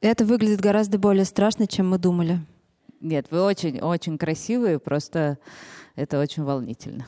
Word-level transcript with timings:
Это 0.00 0.24
выглядит 0.24 0.60
гораздо 0.60 0.98
более 0.98 1.26
страшно, 1.26 1.66
чем 1.66 1.90
мы 1.90 1.98
думали. 1.98 2.40
Нет, 3.00 3.26
вы 3.30 3.42
очень-очень 3.42 4.16
красивые, 4.16 4.78
просто 4.78 5.38
это 5.94 6.18
очень 6.18 6.42
волнительно. 6.42 7.06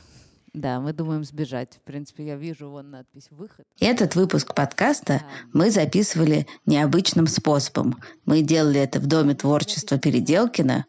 Да, 0.53 0.79
мы 0.79 0.93
думаем 0.93 1.23
сбежать. 1.23 1.77
В 1.77 1.81
принципе, 1.81 2.27
я 2.27 2.35
вижу 2.35 2.69
вон 2.69 2.91
надпись 2.91 3.29
«Выход». 3.31 3.65
Этот 3.79 4.15
выпуск 4.15 4.53
подкаста 4.53 5.23
мы 5.51 5.71
записывали 5.71 6.45
необычным 6.67 7.25
способом. 7.25 7.99
Мы 8.25 8.43
делали 8.43 8.79
это 8.79 8.99
в 8.99 9.07
Доме 9.07 9.33
творчества 9.33 9.97
Переделкина, 9.97 10.85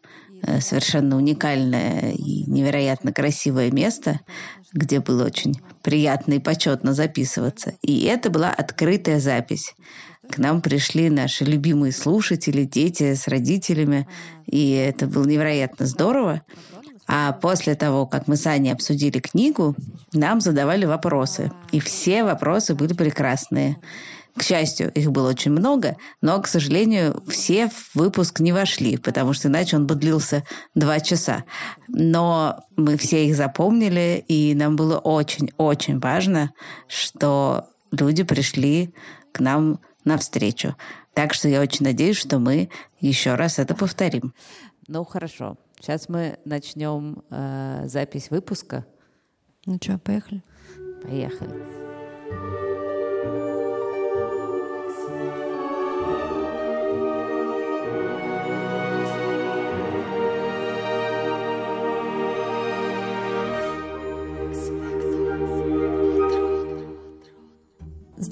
совершенно 0.59 1.17
уникальное 1.17 2.11
и 2.11 2.49
невероятно 2.49 3.11
красивое 3.11 3.71
место, 3.71 4.19
где 4.73 4.99
было 4.99 5.25
очень 5.25 5.55
приятно 5.81 6.33
и 6.33 6.39
почетно 6.39 6.93
записываться. 6.93 7.73
И 7.81 8.05
это 8.05 8.29
была 8.29 8.51
открытая 8.51 9.19
запись. 9.19 9.75
К 10.29 10.37
нам 10.37 10.61
пришли 10.61 11.09
наши 11.09 11.45
любимые 11.45 11.91
слушатели, 11.91 12.63
дети 12.63 13.13
с 13.13 13.27
родителями, 13.27 14.07
и 14.45 14.71
это 14.71 15.07
было 15.07 15.25
невероятно 15.25 15.85
здорово. 15.85 16.41
А 17.07 17.33
после 17.33 17.75
того, 17.75 18.07
как 18.07 18.27
мы 18.27 18.35
с 18.35 18.47
Аней 18.47 18.71
обсудили 18.73 19.19
книгу, 19.19 19.75
нам 20.13 20.41
задавали 20.41 20.85
вопросы. 20.85 21.51
И 21.71 21.79
все 21.79 22.23
вопросы 22.23 22.73
были 22.73 22.93
прекрасные. 22.93 23.77
К 24.37 24.43
счастью, 24.43 24.91
их 24.91 25.11
было 25.11 25.29
очень 25.29 25.51
много, 25.51 25.95
но, 26.21 26.41
к 26.41 26.47
сожалению, 26.47 27.23
все 27.27 27.69
в 27.69 27.95
выпуск 27.95 28.41
не 28.41 28.51
вошли, 28.51 28.97
потому 28.97 29.31
что 29.31 29.47
иначе 29.47 29.77
он 29.77 29.87
бы 29.87 29.95
длился 29.95 30.43
два 30.73 30.99
часа. 30.99 31.45
Но 31.87 32.65
мы 32.75 32.97
все 32.97 33.27
их 33.27 33.35
запомнили, 33.35 34.23
и 34.27 34.53
нам 34.53 34.75
было 34.75 34.97
очень-очень 34.97 35.99
важно, 35.99 36.51
что 36.87 37.69
люди 37.91 38.23
пришли 38.23 38.93
к 39.31 39.39
нам 39.39 39.79
навстречу. 40.03 40.75
Так 41.13 41.33
что 41.33 41.47
я 41.47 41.61
очень 41.61 41.85
надеюсь, 41.85 42.17
что 42.17 42.37
мы 42.39 42.69
еще 42.99 43.35
раз 43.35 43.57
это 43.57 43.73
повторим. 43.73 44.33
Ну, 44.87 45.05
хорошо. 45.05 45.57
Сейчас 45.79 46.09
мы 46.09 46.39
начнем 46.43 47.23
э, 47.29 47.83
запись 47.87 48.29
выпуска. 48.29 48.85
Ну 49.65 49.77
что, 49.81 49.97
поехали? 49.97 50.43
Поехали. 51.03 52.74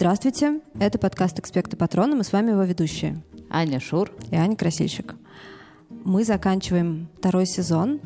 Здравствуйте, 0.04 0.60
это 0.82 1.00
подкаст 1.00 1.40
«Экспекты 1.40 1.78
Патрона», 1.78 2.18
мы 2.18 2.26
с 2.26 2.34
вами 2.34 2.52
его 2.52 2.64
ведущие. 2.64 3.24
Аня 3.50 3.80
Шур. 3.80 4.12
И 4.32 4.36
Аня 4.36 4.58
Красильщик 4.58 5.16
мы 5.90 6.26
заканчиваем 6.26 7.08
второй 7.20 7.46
сезон, 7.46 8.02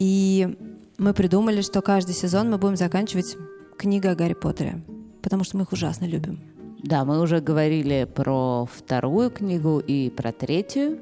и 0.00 0.58
мы 0.98 1.14
придумали, 1.14 1.60
что 1.60 1.82
каждый 1.82 2.16
сезон 2.16 2.50
мы 2.50 2.58
будем 2.58 2.74
заканчивать 2.74 3.36
книгой 3.78 4.10
о 4.10 4.14
Гарри 4.16 4.32
Поттере, 4.32 4.82
потому 5.22 5.44
что 5.44 5.56
мы 5.56 5.62
их 5.62 5.70
ужасно 5.70 6.04
любим. 6.04 6.40
Да, 6.82 7.04
мы 7.04 7.20
уже 7.20 7.38
говорили 7.40 8.08
про 8.12 8.66
вторую 8.66 9.30
книгу 9.30 9.78
и 9.78 10.10
про 10.10 10.32
третью. 10.32 10.98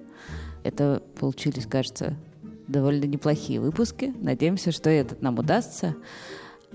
Это 0.63 1.03
получились, 1.19 1.65
кажется, 1.65 2.19
довольно 2.67 3.07
неплохие 3.07 3.61
выпуски. 3.61 4.15
Надеемся, 4.21 4.73
что 4.73 4.91
этот 4.91 5.23
нам 5.23 5.39
удастся. 5.39 5.97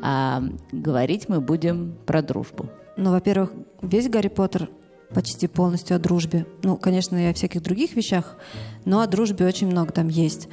А 0.02 0.42
говорить 0.72 1.30
мы 1.30 1.40
будем 1.40 1.96
про 2.08 2.24
дружбу. 2.24 2.68
Ну, 2.98 3.12
во-первых, 3.12 3.52
весь 3.82 4.10
Гарри 4.10 4.28
Поттер 4.28 4.70
почти 5.14 5.48
полностью 5.48 5.96
о 5.96 6.00
дружбе. 6.00 6.46
Ну, 6.64 6.78
конечно, 6.78 7.16
и 7.18 7.30
о 7.30 7.34
всяких 7.34 7.62
других 7.62 7.96
вещах, 7.96 8.38
но 8.86 9.02
о 9.02 9.08
дружбе 9.08 9.46
очень 9.46 9.68
много 9.68 9.92
там 9.92 10.08
есть. 10.08 10.48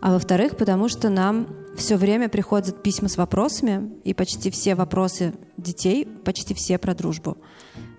А 0.00 0.12
во-вторых, 0.12 0.56
потому 0.56 0.88
что 0.88 1.08
нам 1.08 1.48
все 1.76 1.96
время 1.96 2.28
приходят 2.28 2.82
письма 2.82 3.08
с 3.08 3.16
вопросами, 3.16 3.90
и 4.04 4.14
почти 4.14 4.50
все 4.50 4.74
вопросы 4.74 5.34
детей, 5.56 6.06
почти 6.24 6.54
все 6.54 6.78
про 6.78 6.94
дружбу. 6.94 7.38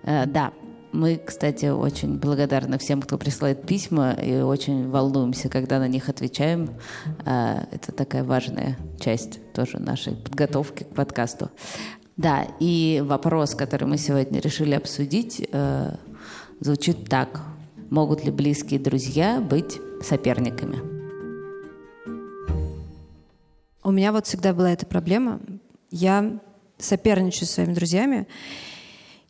Э, 0.02 0.26
да, 0.26 0.52
мы, 0.92 1.20
кстати, 1.22 1.66
очень 1.66 2.18
благодарны 2.18 2.78
всем, 2.78 3.02
кто 3.02 3.18
присылает 3.18 3.66
письма, 3.66 4.12
и 4.12 4.40
очень 4.40 4.88
волнуемся, 4.88 5.48
когда 5.48 5.78
на 5.78 5.88
них 5.88 6.08
отвечаем. 6.08 6.70
Э, 7.26 7.64
это 7.70 7.92
такая 7.92 8.24
важная 8.24 8.78
часть 8.98 9.40
тоже 9.52 9.78
нашей 9.78 10.14
подготовки 10.14 10.84
к 10.84 10.94
подкасту. 10.94 11.50
Да, 12.18 12.48
и 12.58 13.00
вопрос, 13.06 13.54
который 13.54 13.86
мы 13.86 13.96
сегодня 13.96 14.40
решили 14.40 14.74
обсудить, 14.74 15.46
э, 15.52 15.94
звучит 16.58 17.08
так. 17.08 17.40
Могут 17.90 18.24
ли 18.24 18.32
близкие 18.32 18.80
друзья 18.80 19.40
быть 19.40 19.78
соперниками? 20.02 20.80
У 23.84 23.92
меня 23.92 24.10
вот 24.10 24.26
всегда 24.26 24.52
была 24.52 24.72
эта 24.72 24.84
проблема. 24.84 25.40
Я 25.92 26.40
соперничаю 26.76 27.46
с 27.46 27.52
своими 27.52 27.72
друзьями 27.72 28.26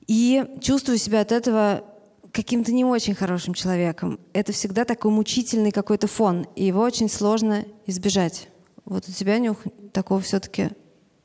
и 0.06 0.46
чувствую 0.62 0.96
себя 0.96 1.20
от 1.20 1.30
этого 1.30 1.84
каким-то 2.32 2.72
не 2.72 2.86
очень 2.86 3.14
хорошим 3.14 3.52
человеком. 3.52 4.18
Это 4.32 4.52
всегда 4.52 4.86
такой 4.86 5.10
мучительный 5.10 5.72
какой-то 5.72 6.06
фон, 6.06 6.46
и 6.56 6.64
его 6.64 6.80
очень 6.80 7.10
сложно 7.10 7.66
избежать. 7.84 8.48
Вот 8.86 9.06
у 9.06 9.12
тебя, 9.12 9.38
Нюх, 9.38 9.58
такого 9.92 10.22
все-таки 10.22 10.70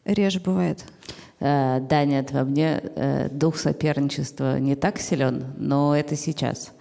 реже 0.03 0.41
бывает. 0.41 0.83
Э, 1.43 1.81
да, 1.81 2.05
нет, 2.05 2.31
во 2.31 2.45
мне 2.45 2.81
э, 2.81 3.27
дух 3.29 3.57
соперничества 3.57 4.59
не 4.59 4.77
так 4.77 4.97
силен, 4.97 5.53
но 5.57 5.93
это 5.93 6.15
сейчас. 6.15 6.71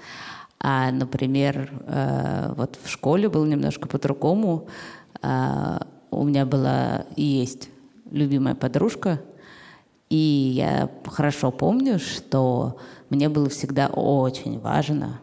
А, 0.61 0.93
например, 0.93 1.69
э, 1.85 2.55
вот 2.57 2.79
в 2.81 2.89
школе 2.89 3.29
было 3.29 3.45
немножко 3.45 3.89
по-другому. 3.89 4.69
У 6.11 6.25
меня 6.25 6.47
была 6.47 7.07
и 7.17 7.23
есть 7.23 7.71
любимая 8.11 8.55
подружка, 8.57 9.21
и 10.11 10.17
я 10.17 10.91
хорошо 11.07 11.53
помню, 11.53 12.01
что 12.01 12.79
мне 13.09 13.29
было 13.29 13.49
всегда 13.49 13.87
очень 13.87 14.59
важно, 14.59 15.21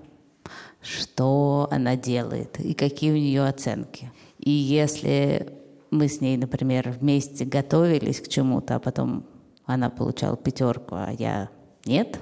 что 0.82 1.68
она 1.70 1.98
делает 1.98 2.60
и 2.60 2.74
какие 2.74 3.12
у 3.12 3.16
нее 3.16 3.46
оценки. 3.46 4.12
И 4.38 4.52
если 4.52 5.60
мы 5.92 6.08
с 6.08 6.22
ней, 6.22 6.38
например, 6.38 6.96
вместе 7.00 7.46
готовились 7.46 8.22
к 8.22 8.28
чему-то, 8.28 8.76
а 8.76 8.80
потом 8.80 9.26
она 9.74 9.92
получала 9.92 10.36
пятерку, 10.36 10.96
а 10.96 11.12
я 11.12 11.50
нет, 11.86 12.20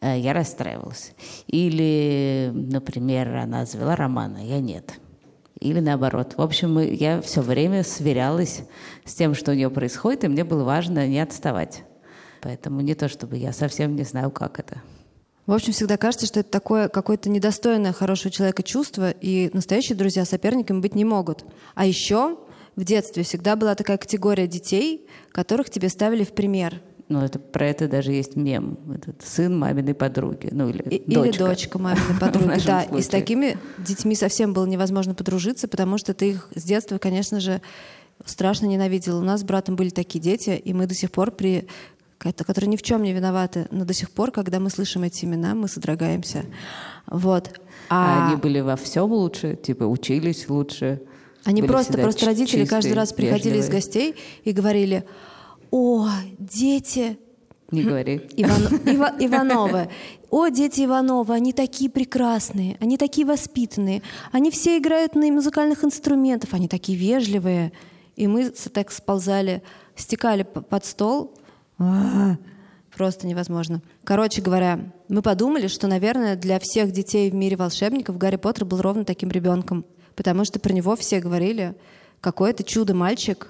э, 0.00 0.18
я 0.18 0.32
расстраивалась. 0.32 1.12
Или, 1.46 2.50
например, 2.54 3.36
она 3.36 3.66
завела 3.66 3.96
роман, 3.96 4.36
а 4.36 4.42
я 4.42 4.60
нет. 4.60 4.98
Или 5.60 5.80
наоборот. 5.80 6.34
В 6.38 6.40
общем, 6.40 6.78
я 6.78 7.20
все 7.20 7.42
время 7.42 7.84
сверялась 7.84 8.62
с 9.04 9.12
тем, 9.12 9.34
что 9.34 9.50
у 9.50 9.54
нее 9.54 9.68
происходит, 9.68 10.24
и 10.24 10.28
мне 10.28 10.42
было 10.42 10.64
важно 10.64 11.06
не 11.06 11.20
отставать. 11.20 11.84
Поэтому 12.40 12.80
не 12.80 12.94
то, 12.94 13.10
чтобы 13.10 13.36
я 13.36 13.52
совсем 13.52 13.94
не 13.94 14.04
знаю, 14.04 14.30
как 14.30 14.58
это. 14.58 14.80
В 15.46 15.52
общем, 15.52 15.74
всегда 15.74 15.98
кажется, 15.98 16.26
что 16.26 16.40
это 16.40 16.50
такое 16.50 16.88
какое-то 16.88 17.28
недостойное 17.28 17.92
хорошего 17.92 18.30
человека 18.30 18.62
чувство, 18.62 19.10
и 19.10 19.50
настоящие 19.52 19.98
друзья 19.98 20.24
соперниками 20.24 20.80
быть 20.80 20.94
не 20.94 21.04
могут. 21.04 21.44
А 21.74 21.84
еще 21.84 22.38
в 22.80 22.84
детстве 22.84 23.22
всегда 23.24 23.56
была 23.56 23.74
такая 23.74 23.98
категория 23.98 24.46
детей, 24.46 25.06
которых 25.32 25.68
тебе 25.68 25.90
ставили 25.90 26.24
в 26.24 26.32
пример. 26.32 26.80
Ну, 27.10 27.20
это 27.20 27.38
про 27.38 27.66
это 27.66 27.88
даже 27.88 28.12
есть 28.12 28.36
мем. 28.36 28.78
Этот 28.94 29.22
сын 29.22 29.58
маминой 29.58 29.94
подруги. 29.94 30.48
Ну, 30.50 30.70
или, 30.70 30.82
и, 30.82 30.98
дочка. 30.98 31.28
или 31.28 31.38
дочка 31.38 31.78
маминой 31.80 32.18
подруги. 32.18 32.60
да, 32.64 32.82
и 32.84 33.02
с 33.02 33.08
такими 33.08 33.58
детьми 33.78 34.14
совсем 34.14 34.54
было 34.54 34.64
невозможно 34.64 35.14
подружиться, 35.14 35.68
потому 35.68 35.98
что 35.98 36.14
ты 36.14 36.30
их 36.30 36.48
с 36.54 36.62
детства, 36.62 36.96
конечно 36.96 37.38
же, 37.38 37.60
страшно 38.24 38.64
ненавидел. 38.64 39.18
У 39.18 39.24
нас 39.24 39.40
с 39.40 39.44
братом 39.44 39.76
были 39.76 39.90
такие 39.90 40.20
дети, 40.20 40.50
и 40.50 40.72
мы 40.72 40.86
до 40.86 40.94
сих 40.94 41.10
пор 41.10 41.32
при 41.32 41.66
которые 42.18 42.68
ни 42.68 42.76
в 42.76 42.82
чем 42.82 43.02
не 43.02 43.14
виноваты, 43.14 43.66
но 43.70 43.86
до 43.86 43.94
сих 43.94 44.10
пор, 44.10 44.30
когда 44.30 44.60
мы 44.60 44.68
слышим 44.68 45.04
эти 45.04 45.24
имена, 45.24 45.54
мы 45.54 45.68
содрогаемся. 45.68 46.44
Вот. 47.06 47.58
А, 47.88 48.26
а 48.26 48.26
они 48.26 48.36
были 48.36 48.60
во 48.60 48.76
всем 48.76 49.10
лучше, 49.10 49.56
типа 49.56 49.84
учились 49.84 50.48
лучше. 50.50 51.00
Они 51.44 51.62
просто, 51.62 51.98
просто 51.98 52.26
родители 52.26 52.64
каждый 52.64 52.92
раз 52.92 53.12
приходили 53.12 53.54
вежливые. 53.54 53.68
из 53.68 53.70
гостей 53.70 54.14
и 54.44 54.52
говорили, 54.52 55.04
о, 55.70 56.08
дети... 56.38 57.18
Не 57.70 57.84
говори. 57.84 58.20
Иван, 58.36 58.80
Ива, 58.86 59.14
Ивановы. 59.18 59.88
О, 60.30 60.48
дети 60.48 60.84
Ивановы, 60.84 61.34
они 61.34 61.52
такие 61.52 61.88
прекрасные, 61.90 62.76
они 62.80 62.96
такие 62.96 63.26
воспитанные, 63.26 64.02
они 64.32 64.50
все 64.50 64.78
играют 64.78 65.14
на 65.14 65.26
музыкальных 65.30 65.84
инструментах, 65.84 66.52
они 66.52 66.68
такие 66.68 66.98
вежливые. 66.98 67.72
И 68.16 68.26
мы 68.26 68.50
так 68.50 68.90
сползали, 68.90 69.62
стекали 69.94 70.42
под 70.42 70.84
стол. 70.84 71.34
А-а-а, 71.78 72.38
просто 72.96 73.26
невозможно. 73.26 73.80
Короче 74.04 74.42
говоря, 74.42 74.92
мы 75.08 75.22
подумали, 75.22 75.68
что, 75.68 75.86
наверное, 75.86 76.36
для 76.36 76.58
всех 76.58 76.90
детей 76.90 77.30
в 77.30 77.34
мире 77.34 77.56
волшебников 77.56 78.18
Гарри 78.18 78.36
Поттер 78.36 78.64
был 78.64 78.82
ровно 78.82 79.04
таким 79.04 79.30
ребенком 79.30 79.84
потому 80.20 80.44
что 80.44 80.60
про 80.60 80.74
него 80.74 80.96
все 80.96 81.18
говорили, 81.18 81.74
какой 82.20 82.50
это 82.50 82.62
чудо-мальчик, 82.62 83.46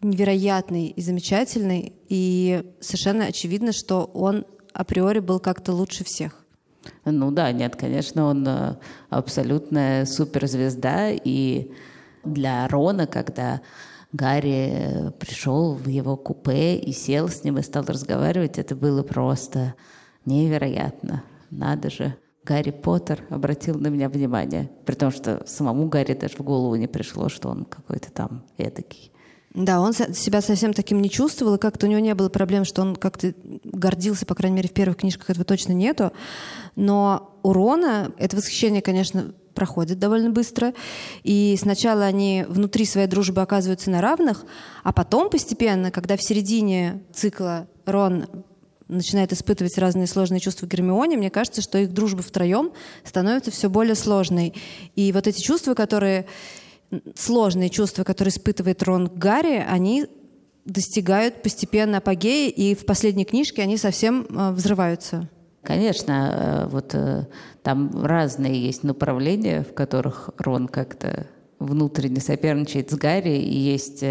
невероятный 0.00 0.86
и 0.86 1.02
замечательный, 1.02 1.92
и 2.08 2.72
совершенно 2.78 3.24
очевидно, 3.24 3.72
что 3.72 4.04
он 4.14 4.46
априори 4.72 5.18
был 5.18 5.40
как-то 5.40 5.72
лучше 5.72 6.04
всех. 6.04 6.44
Ну 7.04 7.32
да, 7.32 7.50
нет, 7.50 7.74
конечно, 7.74 8.26
он 8.26 8.46
э, 8.46 8.76
абсолютная 9.10 10.04
суперзвезда, 10.04 11.10
и 11.10 11.72
для 12.22 12.68
Рона, 12.68 13.08
когда 13.08 13.60
Гарри 14.12 14.70
э, 14.70 15.10
пришел 15.18 15.74
в 15.74 15.88
его 15.88 16.16
купе 16.16 16.76
и 16.76 16.92
сел 16.92 17.28
с 17.28 17.42
ним 17.42 17.58
и 17.58 17.62
стал 17.62 17.86
разговаривать, 17.86 18.56
это 18.58 18.76
было 18.76 19.02
просто 19.02 19.74
невероятно. 20.26 21.24
Надо 21.50 21.90
же. 21.90 22.14
Гарри 22.44 22.70
Поттер 22.70 23.24
обратил 23.30 23.78
на 23.78 23.88
меня 23.88 24.08
внимание, 24.08 24.70
при 24.84 24.94
том, 24.94 25.10
что 25.10 25.42
самому 25.46 25.88
Гарри 25.88 26.14
даже 26.14 26.36
в 26.36 26.40
голову 26.40 26.74
не 26.76 26.86
пришло, 26.86 27.28
что 27.28 27.48
он 27.48 27.64
какой-то 27.64 28.10
там 28.12 28.44
эдакий. 28.58 29.10
Да, 29.54 29.80
он 29.80 29.92
себя 29.92 30.40
совсем 30.40 30.72
таким 30.72 31.00
не 31.00 31.08
чувствовал, 31.08 31.54
и 31.54 31.58
как-то 31.58 31.86
у 31.86 31.88
него 31.88 32.00
не 32.00 32.14
было 32.14 32.28
проблем, 32.28 32.64
что 32.64 32.82
он 32.82 32.96
как-то 32.96 33.34
гордился, 33.62 34.26
по 34.26 34.34
крайней 34.34 34.56
мере, 34.56 34.68
в 34.68 34.72
первых 34.72 34.98
книжках 34.98 35.30
этого 35.30 35.44
точно 35.44 35.72
нету. 35.72 36.12
Но 36.74 37.38
у 37.44 37.52
Рона 37.52 38.12
это 38.18 38.36
восхищение, 38.36 38.82
конечно, 38.82 39.32
проходит 39.54 40.00
довольно 40.00 40.30
быстро. 40.30 40.74
И 41.22 41.56
сначала 41.60 42.04
они 42.04 42.44
внутри 42.48 42.84
своей 42.84 43.06
дружбы 43.06 43.42
оказываются 43.42 43.90
на 43.90 44.00
равных, 44.00 44.44
а 44.82 44.92
потом 44.92 45.30
постепенно, 45.30 45.92
когда 45.92 46.16
в 46.16 46.22
середине 46.22 47.02
цикла 47.12 47.68
Рон 47.86 48.26
начинает 48.88 49.32
испытывать 49.32 49.78
разные 49.78 50.06
сложные 50.06 50.40
чувства 50.40 50.66
Гермионе, 50.66 51.16
мне 51.16 51.30
кажется, 51.30 51.62
что 51.62 51.78
их 51.78 51.92
дружба 51.92 52.22
втроем 52.22 52.72
становится 53.04 53.50
все 53.50 53.70
более 53.70 53.94
сложной. 53.94 54.54
И 54.94 55.12
вот 55.12 55.26
эти 55.26 55.40
чувства, 55.40 55.74
которые 55.74 56.26
сложные 57.14 57.70
чувства, 57.70 58.04
которые 58.04 58.30
испытывает 58.30 58.82
Рон 58.82 59.06
Гарри, 59.06 59.64
они 59.66 60.06
достигают 60.64 61.42
постепенно 61.42 61.98
апогея, 61.98 62.50
и 62.50 62.74
в 62.74 62.86
последней 62.86 63.24
книжке 63.24 63.62
они 63.62 63.76
совсем 63.76 64.26
э, 64.28 64.50
взрываются. 64.52 65.28
Конечно, 65.62 66.66
э, 66.66 66.68
вот 66.68 66.94
э, 66.94 67.26
там 67.62 68.04
разные 68.04 68.60
есть 68.60 68.82
направления, 68.82 69.62
в 69.62 69.74
которых 69.74 70.30
Рон 70.38 70.68
как-то 70.68 71.26
внутренне 71.58 72.20
соперничает 72.20 72.90
с 72.90 72.94
Гарри, 72.94 73.38
и 73.38 73.56
есть, 73.56 74.04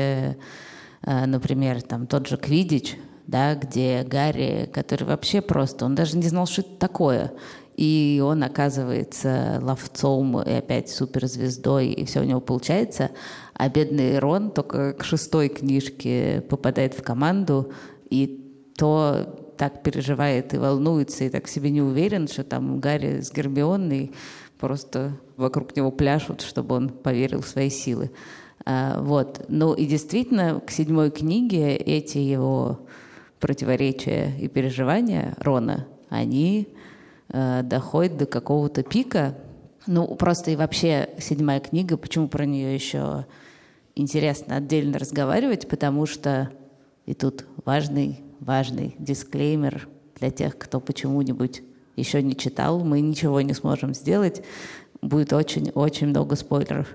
например, 1.04 1.82
там 1.84 2.08
тот 2.08 2.26
же 2.28 2.38
Квидич, 2.38 2.96
да, 3.28 3.56
где 3.56 4.04
Гарри, 4.04 4.70
который 4.74 5.06
вообще 5.06 5.42
просто, 5.42 5.86
он 5.86 5.96
даже 5.96 6.18
не 6.18 6.28
знал, 6.28 6.46
что 6.46 6.62
это 6.62 6.78
такое 6.78 7.34
и 7.76 8.22
он 8.24 8.44
оказывается 8.44 9.60
ловцом 9.62 10.42
и 10.42 10.52
опять 10.52 10.90
суперзвездой, 10.90 11.88
и 11.88 12.06
все 12.06 12.22
у 12.22 12.24
него 12.24 12.40
получается. 12.40 13.12
А 13.54 13.70
бедный 13.70 14.20
Рон 14.20 14.52
только 14.52 14.94
к 14.94 15.04
шестой 15.04 15.50
книжке 15.50 16.44
попадает 16.50 16.94
в 16.94 17.02
команду, 17.02 17.72
и 18.10 18.40
то 18.78 19.54
так 19.58 19.84
переживает 19.84 20.54
и 20.54 20.58
волнуется, 20.58 21.24
и 21.24 21.30
так 21.30 21.48
себе 21.48 21.70
не 21.70 21.82
уверен, 21.82 22.28
что 22.28 22.44
там 22.44 22.80
Гарри 22.80 23.22
с 23.22 23.32
Гермионой 23.32 24.12
просто 24.60 25.18
вокруг 25.38 25.76
него 25.76 25.92
пляшут, 25.92 26.42
чтобы 26.42 26.76
он 26.76 26.90
поверил 26.90 27.42
в 27.42 27.48
свои 27.48 27.70
силы. 27.70 28.12
А, 28.66 29.02
вот. 29.02 29.46
Ну 29.48 29.74
и 29.74 29.86
действительно, 29.86 30.62
к 30.66 30.72
седьмой 30.72 31.12
книге 31.12 31.76
эти 31.76 32.18
его 32.18 32.80
противоречия 33.44 34.32
и 34.40 34.48
переживания 34.48 35.36
Рона, 35.38 35.86
они 36.08 36.70
э, 37.28 37.62
доходит 37.62 38.16
до 38.16 38.26
какого-то 38.26 38.84
пика. 38.84 39.36
Ну, 39.86 40.08
просто 40.16 40.52
и 40.52 40.56
вообще 40.56 41.10
седьмая 41.20 41.60
книга, 41.60 41.98
почему 41.98 42.30
про 42.30 42.46
нее 42.46 42.74
еще 42.74 43.26
интересно 43.96 44.56
отдельно 44.56 44.98
разговаривать, 44.98 45.68
потому 45.68 46.06
что 46.06 46.52
и 47.06 47.14
тут 47.14 47.44
важный, 47.66 48.22
важный 48.40 48.96
дисклеймер 48.98 49.90
для 50.18 50.32
тех, 50.32 50.58
кто 50.58 50.80
почему-нибудь 50.80 51.64
еще 51.98 52.24
не 52.24 52.38
читал, 52.38 52.80
мы 52.80 53.02
ничего 53.02 53.42
не 53.42 53.54
сможем 53.54 53.94
сделать, 53.94 54.42
будет 55.02 55.34
очень-очень 55.34 56.08
много 56.08 56.38
спойлеров. 56.38 56.88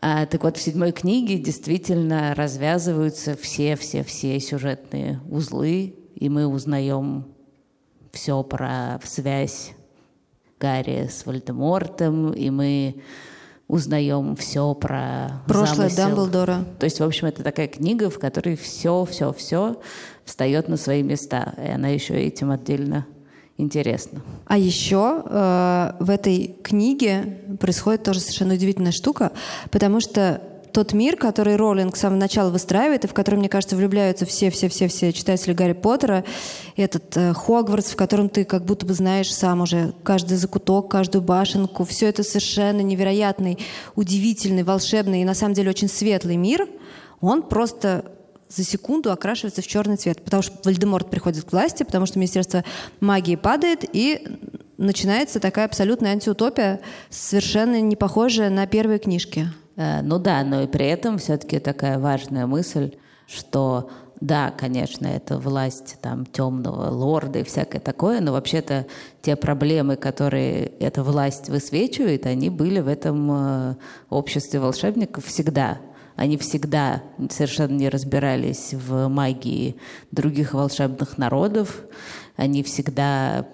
А, 0.00 0.26
так 0.26 0.42
вот, 0.44 0.56
в 0.56 0.60
седьмой 0.60 0.92
книге 0.92 1.38
действительно 1.38 2.34
развязываются 2.34 3.36
все-все-все 3.36 4.38
сюжетные 4.40 5.20
узлы, 5.30 5.94
и 6.14 6.28
мы 6.28 6.46
узнаем 6.46 7.26
все 8.12 8.42
про 8.42 9.00
связь 9.04 9.72
Гарри 10.60 11.08
с 11.10 11.26
Вальдемортом, 11.26 12.32
и 12.32 12.50
мы 12.50 13.02
узнаем 13.66 14.36
все 14.36 14.74
про 14.74 15.42
прошлое 15.46 15.88
замысел. 15.88 16.08
Дамблдора. 16.08 16.64
То 16.78 16.84
есть, 16.84 17.00
в 17.00 17.04
общем, 17.04 17.28
это 17.28 17.42
такая 17.42 17.66
книга, 17.66 18.10
в 18.10 18.18
которой 18.18 18.56
все, 18.56 19.04
все, 19.04 19.32
все 19.32 19.80
встает 20.24 20.68
на 20.68 20.76
свои 20.76 21.02
места, 21.02 21.54
и 21.56 21.70
она 21.70 21.88
еще 21.88 22.14
этим 22.14 22.50
отдельно 22.50 23.06
интересна. 23.56 24.20
А 24.46 24.58
еще 24.58 25.22
э, 25.24 25.92
в 26.00 26.10
этой 26.10 26.56
книге 26.62 27.38
происходит 27.60 28.02
тоже 28.02 28.20
совершенно 28.20 28.54
удивительная 28.54 28.92
штука, 28.92 29.32
потому 29.70 30.00
что 30.00 30.40
тот 30.74 30.92
мир, 30.92 31.16
который 31.16 31.54
Роллинг 31.54 31.96
с 31.96 32.00
самого 32.00 32.18
начала 32.18 32.50
выстраивает, 32.50 33.04
и 33.04 33.08
в 33.08 33.14
который, 33.14 33.36
мне 33.36 33.48
кажется, 33.48 33.76
влюбляются 33.76 34.26
все-все-все-все 34.26 35.12
читатели 35.12 35.52
Гарри 35.52 35.72
Поттера, 35.72 36.24
этот 36.76 37.16
э, 37.16 37.32
Хогвартс, 37.32 37.92
в 37.92 37.96
котором 37.96 38.28
ты 38.28 38.44
как 38.44 38.64
будто 38.64 38.84
бы 38.84 38.92
знаешь 38.92 39.32
сам 39.32 39.60
уже 39.60 39.94
каждый 40.02 40.36
закуток, 40.36 40.90
каждую 40.90 41.22
башенку. 41.22 41.84
Все 41.84 42.08
это 42.08 42.24
совершенно 42.24 42.80
невероятный, 42.80 43.60
удивительный, 43.94 44.64
волшебный 44.64 45.22
и 45.22 45.24
на 45.24 45.34
самом 45.34 45.54
деле 45.54 45.70
очень 45.70 45.88
светлый 45.88 46.36
мир. 46.36 46.66
Он 47.20 47.42
просто 47.42 48.04
за 48.48 48.64
секунду 48.64 49.10
окрашивается 49.10 49.62
в 49.62 49.66
черный 49.66 49.96
цвет, 49.96 50.22
потому 50.22 50.42
что 50.42 50.56
Вальдеморт 50.64 51.10
приходит 51.10 51.44
к 51.44 51.52
власти, 51.52 51.82
потому 51.82 52.06
что 52.06 52.18
Министерство 52.18 52.64
магии 53.00 53.36
падает, 53.36 53.84
и 53.92 54.26
начинается 54.76 55.40
такая 55.40 55.66
абсолютная 55.66 56.12
антиутопия, 56.12 56.80
совершенно 57.10 57.80
не 57.80 57.96
похожая 57.96 58.50
на 58.50 58.66
первые 58.66 58.98
книжки. 58.98 59.48
Э, 59.76 60.02
ну 60.02 60.18
да, 60.18 60.42
но 60.44 60.62
и 60.62 60.66
при 60.66 60.86
этом 60.86 61.18
все-таки 61.18 61.58
такая 61.58 61.98
важная 61.98 62.46
мысль, 62.46 62.92
что 63.26 63.90
да, 64.20 64.50
конечно, 64.50 65.06
это 65.06 65.38
власть 65.38 65.98
там 66.00 66.24
темного 66.24 66.88
лорда 66.90 67.40
и 67.40 67.44
всякое 67.44 67.80
такое, 67.80 68.20
но 68.20 68.32
вообще-то 68.32 68.86
те 69.20 69.36
проблемы, 69.36 69.96
которые 69.96 70.66
эта 70.80 71.02
власть 71.02 71.48
высвечивает, 71.48 72.24
они 72.26 72.48
были 72.48 72.80
в 72.80 72.88
этом 72.88 73.30
э, 73.30 73.74
обществе 74.10 74.60
волшебников 74.60 75.26
всегда. 75.26 75.78
Они 76.16 76.36
всегда 76.36 77.02
совершенно 77.30 77.72
не 77.72 77.88
разбирались 77.88 78.72
в 78.72 79.08
магии 79.08 79.76
других 80.12 80.54
волшебных 80.54 81.18
народов. 81.18 81.82
Они 82.36 82.62
всегда 82.62 83.46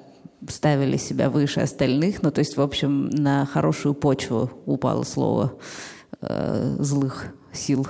ставили 0.49 0.97
себя 0.97 1.31
выше 1.31 1.61
остальных. 1.61 2.23
Ну, 2.23 2.31
то 2.31 2.41
есть, 2.41 2.57
в 2.57 2.61
общем, 2.61 3.09
на 3.11 3.47
хорошую 3.47 3.95
почву 3.95 4.51
упало 4.67 5.05
слово 5.05 5.55
э, 6.20 6.77
злых 6.79 7.27
сил. 7.53 7.87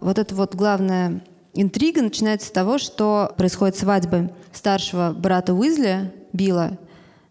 Вот 0.00 0.18
эта 0.18 0.34
вот 0.34 0.54
главная 0.56 1.22
интрига 1.54 2.02
начинается 2.02 2.48
с 2.48 2.50
того, 2.50 2.78
что 2.78 3.32
происходит 3.36 3.76
свадьба 3.76 4.32
старшего 4.52 5.14
брата 5.16 5.54
Уизли, 5.54 6.12
Билла, 6.32 6.78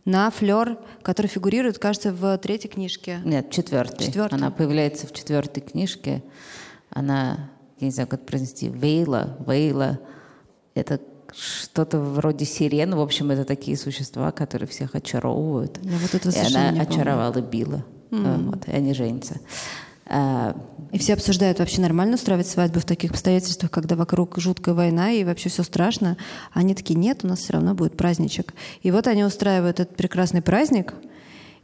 на 0.05 0.29
Флер, 0.31 0.77
который 1.03 1.27
фигурирует, 1.27 1.77
кажется, 1.77 2.11
в 2.11 2.37
третьей 2.37 2.69
книжке. 2.69 3.21
Нет, 3.23 3.51
четвертой. 3.51 4.07
Четвертой. 4.07 4.37
Она 4.37 4.51
появляется 4.51 5.07
в 5.07 5.13
четвертой 5.13 5.61
книжке. 5.61 6.23
Она, 6.89 7.51
я 7.79 7.85
не 7.85 7.91
знаю, 7.91 8.07
как 8.07 8.25
произнести, 8.25 8.67
Вейла, 8.69 9.37
Вейла. 9.47 9.99
Это 10.73 10.99
что-то 11.33 11.99
вроде 11.99 12.45
сирен. 12.45 12.95
В 12.95 13.01
общем, 13.01 13.31
это 13.31 13.45
такие 13.45 13.77
существа, 13.77 14.31
которые 14.31 14.67
всех 14.67 14.95
очаровывают. 14.95 15.79
Я 15.81 15.97
вот 15.97 16.13
это 16.13 16.29
и 16.29 16.55
она 16.55 16.81
очаровала 16.81 17.41
Билла. 17.41 17.85
Mm. 18.09 18.49
Вот, 18.49 18.67
и 18.67 18.71
они 18.71 18.93
женятся. 18.93 19.39
И 20.91 20.97
все 20.97 21.13
обсуждают, 21.13 21.59
вообще 21.59 21.79
нормально 21.79 22.15
устраивать 22.15 22.47
свадьбу 22.47 22.81
в 22.81 22.85
таких 22.85 23.11
обстоятельствах, 23.11 23.71
когда 23.71 23.95
вокруг 23.95 24.37
жуткая 24.37 24.75
война 24.75 25.11
и 25.11 25.23
вообще 25.23 25.47
все 25.47 25.63
страшно. 25.63 26.17
Они 26.51 26.75
такие, 26.75 26.99
нет, 26.99 27.23
у 27.23 27.27
нас 27.27 27.39
все 27.39 27.53
равно 27.53 27.73
будет 27.73 27.95
праздничек. 27.95 28.53
И 28.81 28.91
вот 28.91 29.07
они 29.07 29.23
устраивают 29.23 29.79
этот 29.79 29.95
прекрасный 29.95 30.41
праздник, 30.41 30.93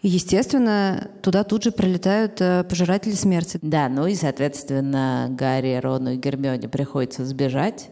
и, 0.02 0.10
естественно, 0.10 1.10
туда 1.24 1.44
тут 1.44 1.64
же 1.64 1.72
прилетают 1.72 2.40
э, 2.40 2.64
пожиратели 2.64 3.14
смерти. 3.14 3.58
Да, 3.62 3.90
ну 3.90 4.06
и, 4.06 4.14
соответственно, 4.14 5.28
Гарри, 5.32 5.80
Рону 5.82 6.12
и 6.12 6.18
Гермионе 6.18 6.70
приходится 6.70 7.26
сбежать. 7.26 7.90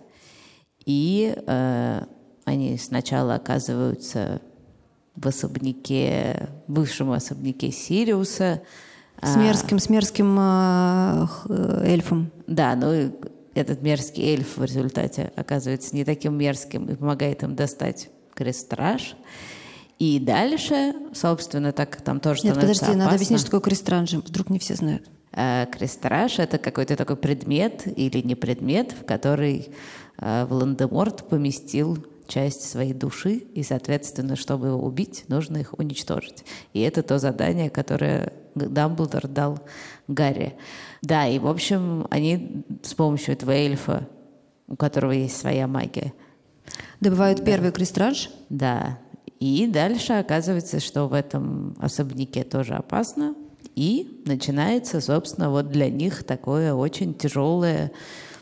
И 0.85 1.35
э, 1.35 2.01
они 2.45 2.77
сначала 2.77 3.35
оказываются 3.35 4.39
в 5.15 5.27
особняке, 5.27 6.49
бывшем 6.67 7.11
особняке 7.11 7.71
Сириуса. 7.71 8.61
С 9.21 9.35
мерзким, 9.35 9.79
с 9.79 9.89
мерзким 9.89 10.37
э, 10.39 11.27
э, 11.49 11.83
эльфом. 11.85 12.31
Да, 12.47 12.75
ну 12.75 13.11
этот 13.53 13.81
мерзкий 13.81 14.23
эльф 14.23 14.57
в 14.57 14.63
результате 14.63 15.31
оказывается 15.35 15.95
не 15.95 16.03
таким 16.03 16.37
мерзким 16.37 16.85
и 16.85 16.95
помогает 16.95 17.43
им 17.43 17.55
достать 17.55 18.09
крестраж. 18.33 19.15
И 19.97 20.19
дальше, 20.19 20.93
собственно, 21.13 21.71
так 21.71 22.01
там 22.01 22.19
тоже 22.19 22.41
Нет, 22.43 22.55
становится 22.55 22.81
подожди, 22.81 22.85
опасно. 22.85 23.03
надо 23.03 23.15
объяснить, 23.15 23.39
что 23.39 23.47
такое 23.47 23.61
крестраж. 23.61 24.11
Вдруг 24.13 24.49
не 24.49 24.59
все 24.59 24.75
знают. 24.75 25.09
Э, 25.31 25.65
крестраж— 25.71 26.37
это 26.39 26.57
какой-то 26.57 26.95
такой 26.95 27.15
предмет 27.15 27.83
или 27.85 28.21
не 28.21 28.35
предмет, 28.35 28.91
в 28.91 29.05
который 29.05 29.69
Волан-де-Морт 30.17 31.27
поместил 31.27 32.05
часть 32.27 32.69
своей 32.69 32.93
души, 32.93 33.35
и, 33.35 33.63
соответственно, 33.63 34.35
чтобы 34.35 34.67
его 34.67 34.79
убить, 34.83 35.25
нужно 35.27 35.57
их 35.57 35.77
уничтожить. 35.77 36.45
И 36.73 36.81
это 36.81 37.03
то 37.03 37.19
задание, 37.19 37.69
которое 37.69 38.33
Дамблдор 38.55 39.27
дал 39.27 39.59
Гарри. 40.07 40.55
Да, 41.01 41.27
и, 41.27 41.39
в 41.39 41.47
общем, 41.47 42.07
они 42.09 42.65
с 42.83 42.93
помощью 42.93 43.33
этого 43.33 43.51
эльфа, 43.51 44.07
у 44.67 44.75
которого 44.75 45.11
есть 45.11 45.37
своя 45.37 45.67
магия, 45.67 46.13
Добывают 46.99 47.39
да. 47.39 47.45
первый 47.45 47.71
крестранж? 47.71 48.29
Да. 48.49 48.99
И 49.39 49.67
дальше 49.67 50.13
оказывается, 50.13 50.79
что 50.79 51.07
в 51.07 51.13
этом 51.13 51.75
особняке 51.79 52.43
тоже 52.43 52.73
опасно. 52.73 53.35
И 53.75 54.23
начинается, 54.25 55.01
собственно, 55.01 55.49
вот 55.49 55.69
для 55.69 55.89
них 55.89 56.23
такое 56.23 56.73
очень 56.73 57.13
тяжелое 57.13 57.91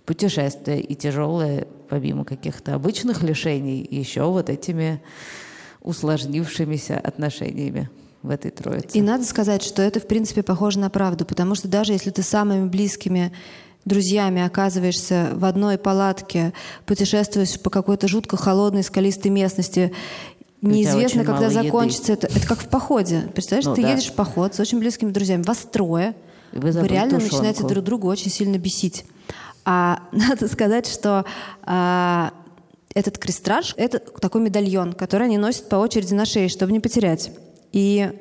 путешествие 0.06 0.82
и 0.82 0.96
тяжелое, 0.96 1.68
помимо 1.90 2.26
каких-то 2.26 2.76
обычных 2.76 3.24
лишений, 3.24 3.88
еще 3.90 4.24
вот 4.24 4.50
этими 4.50 5.02
усложнившимися 5.82 6.98
отношениями 6.98 7.90
в 8.22 8.30
этой 8.30 8.52
троице. 8.52 8.98
И 8.98 9.02
надо 9.02 9.26
сказать, 9.26 9.64
что 9.64 9.82
это, 9.82 10.00
в 10.00 10.08
принципе, 10.08 10.44
похоже 10.44 10.80
на 10.80 10.90
правду, 10.90 11.26
потому 11.26 11.56
что 11.56 11.68
даже 11.68 11.94
если 11.94 12.10
ты 12.10 12.24
самыми 12.24 12.68
близкими 12.68 13.34
друзьями 13.86 14.42
оказываешься 14.42 15.32
в 15.34 15.44
одной 15.44 15.78
палатке, 15.78 16.54
путешествуешь 16.86 17.60
по 17.60 17.70
какой-то 17.70 18.08
жутко 18.08 18.38
холодной 18.38 18.84
скалистой 18.84 19.30
местности, 19.30 19.94
неизвестно, 20.62 21.26
когда 21.26 21.50
закончится 21.50 22.14
еды. 22.14 22.28
это. 22.28 22.38
Это 22.38 22.48
как 22.48 22.60
в 22.60 22.68
походе. 22.70 23.30
Представляешь, 23.34 23.66
ну, 23.66 23.76
ты 23.76 23.82
да. 23.82 23.92
едешь 23.92 24.10
в 24.10 24.14
поход 24.14 24.56
с 24.56 24.60
очень 24.60 24.80
близкими 24.80 25.12
друзьями, 25.12 25.44
вас 25.44 25.68
трое, 25.70 26.16
вы, 26.54 26.72
вы 26.72 26.88
реально 26.88 27.20
тушенку. 27.20 27.36
начинаете 27.36 27.68
друг 27.68 27.84
друга 27.84 28.06
очень 28.06 28.32
сильно 28.32 28.58
бесить. 28.58 29.06
А 29.66 30.04
надо 30.12 30.48
сказать, 30.48 30.88
что 30.88 31.26
а, 31.64 32.34
этот 32.94 33.18
крестраж— 33.18 33.74
это 33.78 34.00
такой 34.00 34.42
медальон, 34.42 34.94
который 34.94 35.28
они 35.28 35.38
носят 35.38 35.70
по 35.70 35.76
очереди 35.76 36.14
на 36.14 36.26
шее, 36.26 36.50
чтобы 36.50 36.72
не 36.72 36.80
потерять. 36.80 37.32
И 37.72 38.12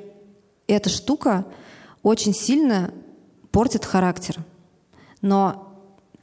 эта 0.67 0.89
штука 0.89 1.45
очень 2.03 2.35
сильно 2.35 2.93
портит 3.51 3.85
характер. 3.85 4.37
Но 5.21 5.69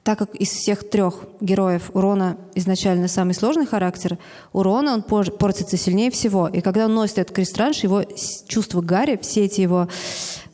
так 0.04 0.18
как 0.18 0.34
из 0.36 0.50
всех 0.50 0.90
трех 0.90 1.26
героев 1.40 1.92
у 1.94 2.02
Рона 2.02 2.38
изначально 2.56 3.08
самый 3.08 3.34
сложный 3.34 3.68
характер, 3.68 4.18
у 4.54 4.64
Рона 4.64 4.94
он 4.94 5.04
портится 5.04 5.78
сильнее 5.78 6.10
всего. 6.10 6.48
И 6.48 6.62
когда 6.62 6.86
он 6.86 6.96
носит 6.96 7.20
этот 7.20 7.36
крестранж, 7.36 7.84
его 7.84 8.04
чувства 8.48 8.82
Гарри, 8.82 9.20
все 9.22 9.46
эти 9.46 9.62
его 9.62 9.88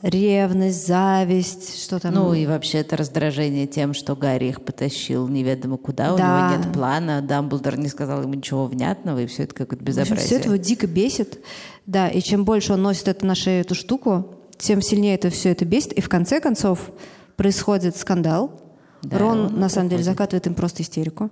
ревность, 0.06 0.86
зависть, 0.86 1.84
что 1.84 2.00
там. 2.00 2.14
Ну 2.14 2.34
и 2.34 2.46
вообще 2.46 2.80
это 2.80 2.96
раздражение 2.96 3.66
тем, 3.66 3.94
что 3.94 4.16
Гарри 4.16 4.50
их 4.50 4.62
потащил 4.62 5.28
неведомо 5.28 5.78
куда, 5.78 6.14
у 6.14 6.18
него 6.18 6.58
нет 6.58 6.72
плана, 6.72 7.22
Дамблдор 7.22 7.78
не 7.78 7.88
сказал 7.88 8.22
ему 8.22 8.36
ничего 8.36 8.68
внятного, 8.68 9.24
и 9.24 9.26
все 9.26 9.44
это 9.44 9.56
какое-то 9.56 9.84
безобразие. 9.84 10.14
Общем, 10.14 10.26
все 10.26 10.36
это 10.38 10.48
его 10.48 10.58
дико 10.58 10.88
бесит. 10.88 11.44
Да, 11.86 12.08
и 12.08 12.22
чем 12.22 12.46
больше 12.46 12.74
он 12.74 12.84
носит 12.84 13.08
это 13.08 13.26
на 13.26 13.36
шею, 13.36 13.62
эту 13.62 13.74
штуку, 13.76 14.36
тем 14.58 14.82
сильнее 14.82 15.16
это 15.16 15.30
все 15.30 15.52
это 15.52 15.66
бесит. 15.66 15.94
И 15.94 16.02
в 16.02 16.10
конце 16.10 16.40
концов 16.40 16.92
происходит 17.36 17.98
скандал, 17.98 18.62
да, 19.02 19.18
Рон, 19.18 19.60
на 19.60 19.70
самом 19.70 19.90
деле, 19.90 20.04
закатывает 20.04 20.48
им 20.48 20.54
просто 20.54 20.84
истерику. 20.84 21.30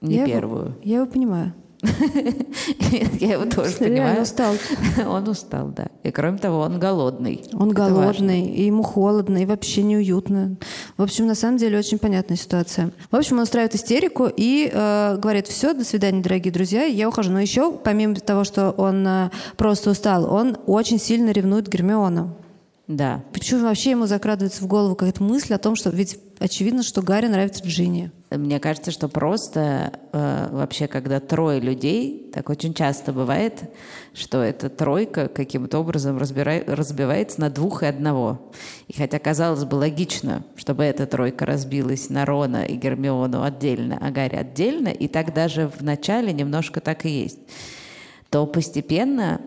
Не 0.00 0.16
я 0.16 0.26
первую. 0.26 0.64
Его, 0.64 0.74
я 0.82 0.96
его 0.96 1.06
понимаю. 1.06 1.54
Я 3.20 3.32
его 3.32 3.44
тоже 3.46 3.74
понимаю. 3.76 4.16
Он 4.16 4.22
устал. 4.22 4.54
Он 5.06 5.28
устал, 5.28 5.68
да. 5.68 5.88
И 6.04 6.10
кроме 6.12 6.38
того, 6.38 6.60
он 6.60 6.78
голодный. 6.78 7.44
Он 7.52 7.70
голодный, 7.70 8.42
и 8.42 8.66
ему 8.66 8.82
холодно, 8.82 9.38
и 9.38 9.46
вообще 9.46 9.82
неуютно. 9.82 10.56
В 10.96 11.02
общем, 11.02 11.26
на 11.26 11.34
самом 11.34 11.56
деле, 11.56 11.78
очень 11.78 11.98
понятная 11.98 12.36
ситуация. 12.36 12.92
В 13.10 13.16
общем, 13.16 13.36
он 13.36 13.42
устраивает 13.42 13.74
истерику 13.74 14.28
и 14.34 14.70
э, 14.72 15.16
говорит, 15.18 15.48
все, 15.48 15.74
до 15.74 15.84
свидания, 15.84 16.22
дорогие 16.22 16.52
друзья, 16.52 16.84
я 16.84 17.08
ухожу. 17.08 17.32
Но 17.32 17.40
еще, 17.40 17.72
помимо 17.72 18.14
того, 18.14 18.44
что 18.44 18.70
он 18.70 19.06
э, 19.06 19.30
просто 19.56 19.90
устал, 19.90 20.32
он 20.32 20.56
очень 20.66 21.00
сильно 21.00 21.30
ревнует 21.30 21.68
Гермиону. 21.68 22.36
Да. 22.92 23.24
Почему 23.32 23.62
вообще 23.62 23.92
ему 23.92 24.04
закрадывается 24.04 24.62
в 24.62 24.66
голову 24.66 24.94
какая-то 24.94 25.22
мысль 25.22 25.54
о 25.54 25.58
том, 25.58 25.76
что 25.76 25.88
ведь 25.88 26.18
очевидно, 26.38 26.82
что 26.82 27.00
Гарри 27.00 27.26
нравится 27.26 27.66
Джинни? 27.66 28.10
Мне 28.30 28.60
кажется, 28.60 28.90
что 28.90 29.08
просто 29.08 29.94
э, 30.12 30.48
вообще, 30.50 30.88
когда 30.88 31.18
трое 31.18 31.58
людей, 31.58 32.30
так 32.34 32.50
очень 32.50 32.74
часто 32.74 33.14
бывает, 33.14 33.70
что 34.12 34.42
эта 34.42 34.68
тройка 34.68 35.28
каким-то 35.28 35.78
образом 35.78 36.18
разбирай, 36.18 36.64
разбивается 36.66 37.40
на 37.40 37.48
двух 37.48 37.82
и 37.82 37.86
одного. 37.86 38.52
И 38.88 38.92
хотя 38.92 39.18
казалось 39.18 39.64
бы 39.64 39.76
логично, 39.76 40.44
чтобы 40.56 40.84
эта 40.84 41.06
тройка 41.06 41.46
разбилась 41.46 42.10
на 42.10 42.26
Рона 42.26 42.66
и 42.66 42.76
Гермиону 42.76 43.42
отдельно, 43.42 43.96
а 44.02 44.10
Гарри 44.10 44.36
отдельно, 44.36 44.88
и 44.88 45.08
так 45.08 45.32
даже 45.32 45.66
в 45.66 45.82
начале 45.82 46.30
немножко 46.30 46.82
так 46.82 47.06
и 47.06 47.22
есть, 47.22 47.38
то 48.28 48.46
постепенно 48.46 49.40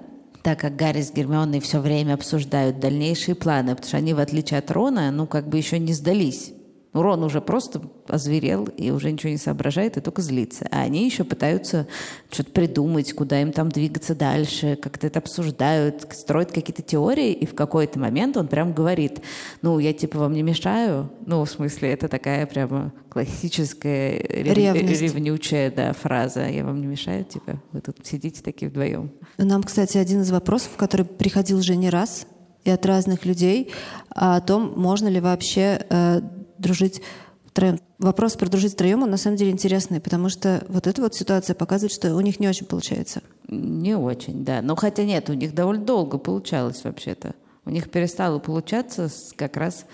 так 0.46 0.60
как 0.60 0.76
Гарри 0.76 1.02
с 1.02 1.12
Гермионой 1.12 1.60
все 1.60 1.80
время 1.80 2.14
обсуждают 2.14 2.80
дальнейшие 2.80 3.34
планы, 3.34 3.72
потому 3.72 3.88
что 3.88 3.98
они, 3.98 4.14
в 4.14 4.20
отличие 4.20 4.60
от 4.60 4.70
Рона, 4.70 5.10
ну, 5.10 5.26
как 5.26 5.50
бы 5.50 5.58
еще 5.58 5.80
не 5.80 5.92
сдались. 5.92 6.54
Ну, 6.96 7.02
Рон 7.02 7.26
уже 7.26 7.42
просто 7.42 7.82
озверел 8.08 8.70
и 8.78 8.90
уже 8.90 9.12
ничего 9.12 9.30
не 9.30 9.38
соображает 9.38 9.98
и 9.98 10.02
только 10.02 10.22
злится. 10.22 10.66
А 10.72 10.80
они 10.80 11.04
еще 11.04 11.26
пытаются 11.26 11.88
что-то 12.32 12.52
придумать, 12.52 13.12
куда 13.12 13.42
им 13.42 13.52
там 13.52 13.68
двигаться 13.68 14.16
дальше, 14.16 14.78
как-то 14.82 15.08
это 15.08 15.20
обсуждают, 15.20 16.08
строят 16.14 16.54
какие-то 16.54 16.84
теории, 16.84 17.34
и 17.34 17.46
в 17.46 17.54
какой-то 17.54 18.00
момент 18.00 18.38
он 18.38 18.48
прям 18.48 18.72
говорит, 18.72 19.20
ну, 19.62 19.78
я 19.78 19.92
типа 19.92 20.20
вам 20.20 20.32
не 20.32 20.42
мешаю. 20.42 21.12
Ну, 21.26 21.44
в 21.44 21.50
смысле, 21.50 21.92
это 21.92 22.08
такая 22.08 22.46
прямо 22.46 22.94
классическая 23.10 24.18
рев... 24.30 24.76
ревнючая 24.76 25.72
да, 25.72 25.92
фраза. 25.92 26.48
Я 26.48 26.64
вам 26.64 26.80
не 26.80 26.88
мешаю, 26.88 27.26
типа, 27.26 27.62
вы 27.74 27.82
тут 27.82 27.98
сидите 28.04 28.42
такие 28.42 28.72
вдвоем. 28.72 29.12
Нам, 29.38 29.64
кстати, 29.64 29.98
один 29.98 30.22
из 30.22 30.32
вопросов, 30.32 30.72
который 30.78 31.06
приходил 31.06 31.58
уже 31.58 31.76
не 31.76 31.90
раз, 31.90 32.26
и 32.66 32.72
от 32.72 32.86
разных 32.86 33.26
людей, 33.26 33.72
о 34.10 34.42
том, 34.42 34.74
можно 34.76 35.08
ли 35.08 35.20
вообще 35.20 35.86
э, 35.88 36.22
дружить 36.66 37.02
втроем. 37.46 37.80
Вопрос 38.00 38.36
про 38.36 38.50
дружить 38.50 38.74
втроем, 38.74 39.04
он 39.04 39.12
на 39.12 39.18
самом 39.18 39.38
деле 39.38 39.52
интересный, 39.52 40.02
потому 40.02 40.30
что 40.30 40.66
вот 40.68 40.88
эта 40.88 41.02
вот 41.02 41.16
ситуация 41.16 41.54
показывает, 41.54 41.94
что 41.94 42.14
у 42.16 42.22
них 42.22 42.40
не 42.40 42.48
очень 42.48 42.66
получается. 42.66 43.22
Не 43.48 43.96
очень, 43.96 44.44
да. 44.44 44.62
Но 44.62 44.76
хотя 44.76 45.04
нет, 45.04 45.30
у 45.30 45.34
них 45.34 45.54
довольно 45.54 45.86
долго 45.86 46.18
получалось 46.18 46.84
вообще-то. 46.84 47.36
У 47.64 47.70
них 47.70 47.90
перестало 47.90 48.40
получаться 48.40 49.10
как 49.36 49.58
раз 49.58 49.86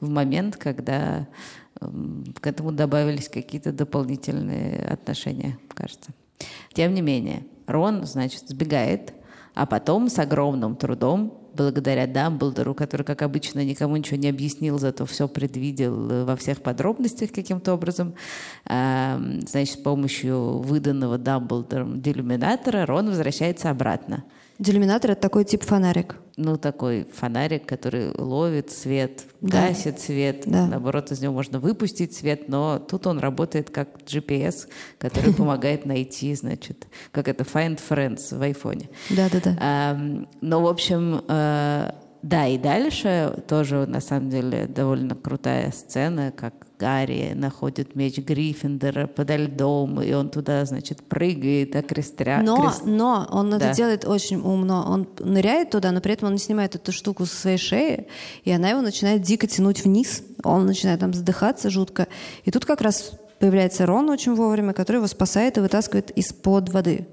в 0.00 0.08
момент, 0.08 0.56
когда 0.56 1.26
эм, 1.80 2.24
к 2.40 2.46
этому 2.46 2.72
добавились 2.72 3.28
какие-то 3.28 3.72
дополнительные 3.72 4.86
отношения, 4.86 5.58
кажется. 5.74 6.12
Тем 6.72 6.94
не 6.94 7.02
менее, 7.02 7.44
Рон, 7.66 8.06
значит, 8.06 8.48
сбегает, 8.48 9.12
а 9.54 9.66
потом 9.66 10.08
с 10.08 10.18
огромным 10.18 10.76
трудом 10.76 11.39
благодаря 11.54 12.06
Дамблдору, 12.06 12.74
который, 12.74 13.02
как 13.02 13.22
обычно, 13.22 13.64
никому 13.64 13.96
ничего 13.96 14.16
не 14.16 14.28
объяснил, 14.28 14.78
зато 14.78 15.06
все 15.06 15.28
предвидел 15.28 16.10
э, 16.10 16.24
во 16.24 16.36
всех 16.36 16.62
подробностях 16.62 17.32
каким-то 17.32 17.74
образом, 17.74 18.14
значит, 18.66 19.74
с 19.74 19.82
помощью 19.82 20.58
выданного 20.58 21.18
Дамблдором 21.18 22.00
делюминатора 22.00 22.86
Рон 22.86 23.08
возвращается 23.08 23.70
обратно. 23.70 24.24
Делюминатор— 24.58 25.10
это 25.12 25.22
такой 25.22 25.44
тип 25.44 25.64
фонарик. 25.64 26.16
Ну, 26.42 26.56
такой 26.56 27.04
фонарик, 27.04 27.66
который 27.66 28.12
ловит 28.16 28.70
свет, 28.70 29.26
да. 29.42 29.68
гасит 29.68 30.00
свет. 30.00 30.44
Да. 30.46 30.66
Наоборот, 30.66 31.12
из 31.12 31.20
него 31.20 31.34
можно 31.34 31.60
выпустить 31.60 32.14
свет, 32.14 32.48
но 32.48 32.78
тут 32.78 33.06
он 33.06 33.18
работает 33.18 33.68
как 33.68 33.98
GPS, 34.06 34.66
который 34.98 35.34
помогает 35.36 35.84
найти, 35.84 36.34
значит, 36.34 36.86
как 37.12 37.28
это 37.28 37.44
Find 37.44 37.78
Friends 37.86 38.34
в 38.34 38.40
айфоне. 38.40 38.88
Да-да-да. 39.10 39.98
Но, 40.40 40.62
в 40.62 40.66
общем, 40.66 41.22
э, 41.28 41.90
да, 42.22 42.46
и 42.46 42.56
дальше 42.56 43.42
тоже, 43.46 43.84
на 43.86 44.00
самом 44.00 44.30
деле, 44.30 44.66
довольно 44.66 45.14
крутая 45.14 45.72
сцена, 45.72 46.32
как 46.34 46.54
Гарри 46.80 47.32
находит 47.34 47.94
меч 47.94 48.16
Гриффиндора 48.16 49.06
подо 49.06 49.36
льдом, 49.36 50.00
и 50.00 50.12
он 50.14 50.30
туда, 50.30 50.64
значит, 50.64 51.02
прыгает, 51.02 51.76
окрестря... 51.76 52.40
Но, 52.42 52.56
крест... 52.56 52.82
но 52.86 53.28
он 53.30 53.50
да. 53.50 53.56
это 53.58 53.74
делает 53.74 54.06
очень 54.06 54.38
умно. 54.38 54.86
Он 54.88 55.06
ныряет 55.18 55.70
туда, 55.70 55.92
но 55.92 56.00
при 56.00 56.14
этом 56.14 56.30
он 56.30 56.38
снимает 56.38 56.74
эту 56.76 56.90
штуку 56.90 57.26
со 57.26 57.36
своей 57.36 57.58
шеи, 57.58 58.06
и 58.44 58.50
она 58.50 58.70
его 58.70 58.80
начинает 58.80 59.20
дико 59.20 59.46
тянуть 59.46 59.84
вниз. 59.84 60.22
Он 60.42 60.64
начинает 60.64 61.00
там 61.00 61.12
задыхаться 61.12 61.68
жутко. 61.68 62.08
И 62.44 62.50
тут 62.50 62.64
как 62.64 62.80
раз 62.80 63.12
появляется 63.38 63.84
Рон 63.84 64.08
очень 64.08 64.34
вовремя, 64.34 64.72
который 64.72 64.96
его 64.96 65.06
спасает 65.06 65.58
и 65.58 65.60
вытаскивает 65.60 66.10
из-под 66.12 66.70
воды. 66.70 67.06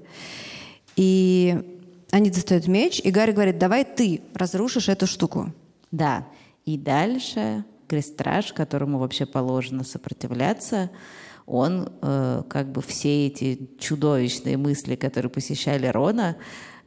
И 0.96 1.84
они 2.10 2.30
достают 2.30 2.66
меч, 2.68 3.00
и 3.04 3.10
Гарри 3.10 3.32
говорит, 3.32 3.58
давай 3.58 3.84
ты 3.84 4.22
разрушишь 4.32 4.88
эту 4.88 5.06
штуку. 5.06 5.52
Да. 5.90 6.26
И 6.64 6.78
дальше 6.78 7.64
крестраж, 7.88 8.52
которому 8.52 8.98
вообще 8.98 9.26
положено 9.26 9.84
сопротивляться, 9.84 10.90
он 11.46 11.88
э, 12.02 12.42
как 12.48 12.70
бы 12.70 12.82
все 12.82 13.26
эти 13.26 13.70
чудовищные 13.78 14.56
мысли, 14.58 14.96
которые 14.96 15.30
посещали 15.30 15.86
Рона, 15.86 16.36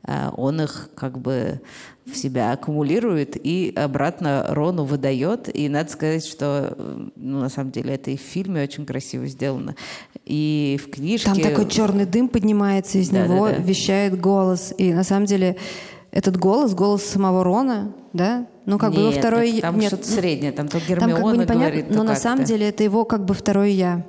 а, 0.04 0.34
он 0.36 0.62
их 0.62 0.90
как 0.96 1.20
бы 1.20 1.62
в 2.06 2.16
себя 2.16 2.52
аккумулирует 2.52 3.38
и 3.44 3.72
обратно 3.76 4.46
Рону 4.50 4.84
выдает. 4.84 5.56
И 5.56 5.70
надо 5.70 5.92
сказать, 5.92 6.26
что 6.26 6.76
ну, 7.16 7.40
на 7.42 7.50
самом 7.50 7.72
деле 7.72 7.94
это 7.94 8.12
и 8.12 8.18
в 8.18 8.22
фильме 8.22 8.64
очень 8.64 8.86
красиво 8.86 9.28
сделано. 9.28 9.76
И 10.26 10.80
в 10.84 10.90
книжке... 10.90 11.32
Там 11.32 11.40
такой 11.40 11.70
черный 11.70 12.06
дым 12.06 12.30
поднимается 12.30 12.98
из 12.98 13.10
да, 13.10 13.28
него, 13.28 13.48
да, 13.48 13.56
да. 13.58 13.62
вещает 13.62 14.20
голос. 14.20 14.74
И 14.78 14.92
на 14.92 15.04
самом 15.04 15.26
деле 15.26 15.58
этот 16.12 16.38
голос, 16.38 16.74
голос 16.74 17.04
самого 17.04 17.44
Рона, 17.44 17.94
да? 18.14 18.48
Ну, 18.66 18.78
как 18.78 18.92
Нет, 18.92 19.00
бы 19.00 19.08
его 19.08 19.20
второй... 19.20 19.62
Там 19.62 19.80
Нет, 19.80 19.88
что-то 19.88 20.08
среднее, 20.08 20.52
там 20.52 20.68
то 20.68 20.80
Гермиона 20.80 21.14
там 21.14 21.24
как 21.24 21.24
бы 21.24 21.44
непонятно, 21.44 21.80
говорит, 21.82 21.96
Но 21.96 22.04
на 22.04 22.16
самом 22.16 22.46
деле 22.46 22.70
это 22.70 22.84
его 22.84 23.06
как 23.06 23.26
бы 23.26 23.34
второй 23.34 23.72
«я», 23.72 24.06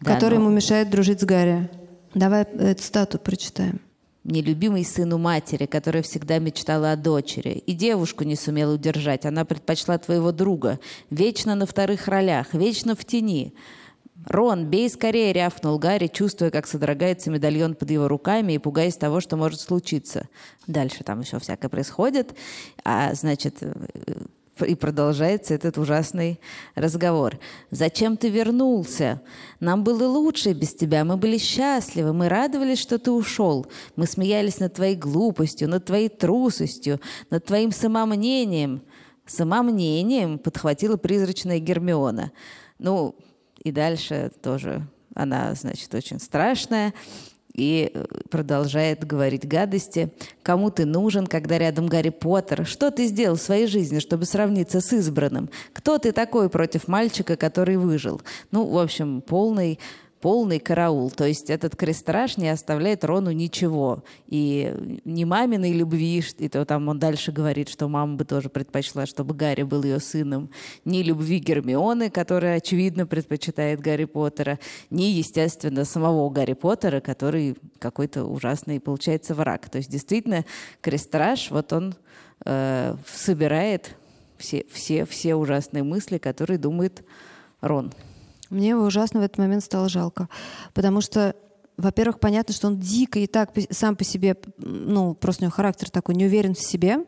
да, 0.00 0.14
который 0.14 0.38
но... 0.38 0.44
ему 0.44 0.54
мешает 0.54 0.90
дружить 0.90 1.20
с 1.20 1.24
Гарри. 1.24 1.68
Давай 2.14 2.42
эту 2.42 2.82
стату 2.82 3.18
прочитаем 3.18 3.80
нелюбимый 4.24 4.84
сыну 4.84 5.18
матери, 5.18 5.66
которая 5.66 6.02
всегда 6.02 6.38
мечтала 6.38 6.92
о 6.92 6.96
дочери. 6.96 7.62
И 7.66 7.72
девушку 7.74 8.24
не 8.24 8.36
сумела 8.36 8.74
удержать. 8.74 9.26
Она 9.26 9.44
предпочла 9.44 9.98
твоего 9.98 10.32
друга. 10.32 10.80
Вечно 11.10 11.54
на 11.54 11.66
вторых 11.66 12.08
ролях, 12.08 12.54
вечно 12.54 12.96
в 12.96 13.04
тени. 13.04 13.54
«Рон, 14.26 14.66
бей 14.66 14.88
скорее!»— 14.88 15.32
рявкнул 15.34 15.78
Гарри, 15.78 16.06
чувствуя, 16.06 16.50
как 16.50 16.66
содрогается 16.66 17.30
медальон 17.30 17.74
под 17.74 17.90
его 17.90 18.08
руками 18.08 18.54
и 18.54 18.58
пугаясь 18.58 18.96
того, 18.96 19.20
что 19.20 19.36
может 19.36 19.60
случиться. 19.60 20.28
Дальше 20.66 21.04
там 21.04 21.20
еще 21.20 21.38
всякое 21.38 21.68
происходит. 21.68 22.34
А, 22.84 23.12
значит, 23.14 23.58
э, 23.60 23.72
и 24.64 24.74
продолжается 24.74 25.52
этот 25.52 25.76
ужасный 25.78 26.40
разговор. 26.74 27.38
«Зачем 27.70 28.16
ты 28.16 28.30
вернулся? 28.30 29.20
Нам 29.60 29.84
было 29.84 30.06
лучше 30.06 30.52
без 30.52 30.74
тебя. 30.74 31.04
Мы 31.04 31.16
были 31.16 31.36
счастливы. 31.38 32.12
Мы 32.12 32.28
радовались, 32.28 32.78
что 32.78 32.98
ты 32.98 33.10
ушел. 33.10 33.66
Мы 33.96 34.06
смеялись 34.06 34.58
над 34.60 34.74
твоей 34.74 34.96
глупостью, 34.96 35.68
над 35.68 35.84
твоей 35.84 36.08
трусостью, 36.08 37.00
над 37.30 37.44
твоим 37.44 37.72
самомнением». 37.72 38.82
«Самомнением»,— 39.26 40.38
подхватила 40.44 40.96
призрачная 40.98 41.58
Гермиона. 41.58 42.30
Ну, 42.78 43.14
и 43.64 43.72
дальше 43.72 44.30
тоже 44.42 44.86
она, 45.14 45.54
значит, 45.54 45.92
очень 45.94 46.20
страшная 46.20 46.92
и 47.54 47.90
э, 47.94 48.04
продолжает 48.30 49.06
говорить 49.06 49.46
гадости. 49.46 50.12
Кому 50.42 50.70
ты 50.70 50.84
нужен, 50.84 51.26
когда 51.26 51.56
рядом 51.56 51.86
Гарри 51.86 52.08
Поттер? 52.08 52.66
Что 52.66 52.90
ты 52.90 53.06
сделал 53.06 53.36
в 53.36 53.40
своей 53.40 53.68
жизни, 53.68 54.00
чтобы 54.00 54.24
сравниться 54.24 54.80
с 54.80 54.92
избранным? 54.92 55.48
Кто 55.72 55.98
ты 55.98 56.12
такой 56.12 56.50
против 56.50 56.88
мальчика, 56.88 57.36
который 57.36 57.76
выжил? 57.76 58.20
Ну, 58.50 58.66
в 58.66 58.78
общем, 58.78 59.22
полный 59.22 59.78
полный 60.24 60.58
караул. 60.58 61.10
То 61.10 61.26
есть 61.26 61.50
этот 61.50 61.76
крестраж 61.76 62.38
не 62.38 62.48
оставляет 62.48 63.04
Рону 63.04 63.30
ничего. 63.30 64.04
И 64.26 64.74
ни 65.04 65.24
маминой 65.24 65.72
любви, 65.72 66.24
и 66.38 66.48
то 66.48 66.64
там 66.64 66.88
он 66.88 66.98
дальше 66.98 67.30
говорит, 67.30 67.68
что 67.68 67.88
мама 67.88 68.16
бы 68.16 68.24
тоже 68.24 68.48
предпочла, 68.48 69.04
чтобы 69.04 69.34
Гарри 69.34 69.64
был 69.64 69.82
ее 69.82 70.00
сыном, 70.00 70.48
ни 70.86 71.02
любви 71.02 71.40
Гермионы, 71.40 72.08
которая, 72.08 72.56
очевидно, 72.56 73.06
предпочитает 73.06 73.80
Гарри 73.80 74.06
Поттера, 74.06 74.58
ни, 74.88 75.02
естественно, 75.02 75.84
самого 75.84 76.30
Гарри 76.30 76.54
Поттера, 76.54 77.00
который 77.00 77.58
какой-то 77.78 78.24
ужасный, 78.24 78.80
получается, 78.80 79.34
враг. 79.34 79.68
То 79.68 79.76
есть 79.76 79.90
действительно 79.90 80.46
крестраж, 80.80 81.50
вот 81.50 81.70
он 81.74 81.96
э, 82.46 82.96
собирает 83.06 83.94
все, 84.38 84.64
все, 84.72 85.04
все 85.04 85.34
ужасные 85.34 85.82
мысли, 85.82 86.16
которые 86.16 86.56
думает 86.56 87.04
Рон. 87.60 87.92
Мне 88.54 88.70
его 88.70 88.84
ужасно 88.84 89.20
в 89.20 89.22
этот 89.22 89.38
момент 89.38 89.64
стало 89.64 89.88
жалко. 89.88 90.28
Потому 90.72 91.00
что, 91.00 91.34
во-первых, 91.76 92.20
понятно, 92.20 92.54
что 92.54 92.68
он 92.68 92.78
дико 92.78 93.18
и 93.18 93.26
так 93.26 93.50
сам 93.70 93.96
по 93.96 94.04
себе, 94.04 94.36
ну, 94.58 95.14
просто 95.14 95.42
у 95.42 95.44
него 95.44 95.52
характер 95.52 95.90
такой, 95.90 96.14
не 96.14 96.26
уверен 96.26 96.54
в 96.54 96.60
себе. 96.60 97.04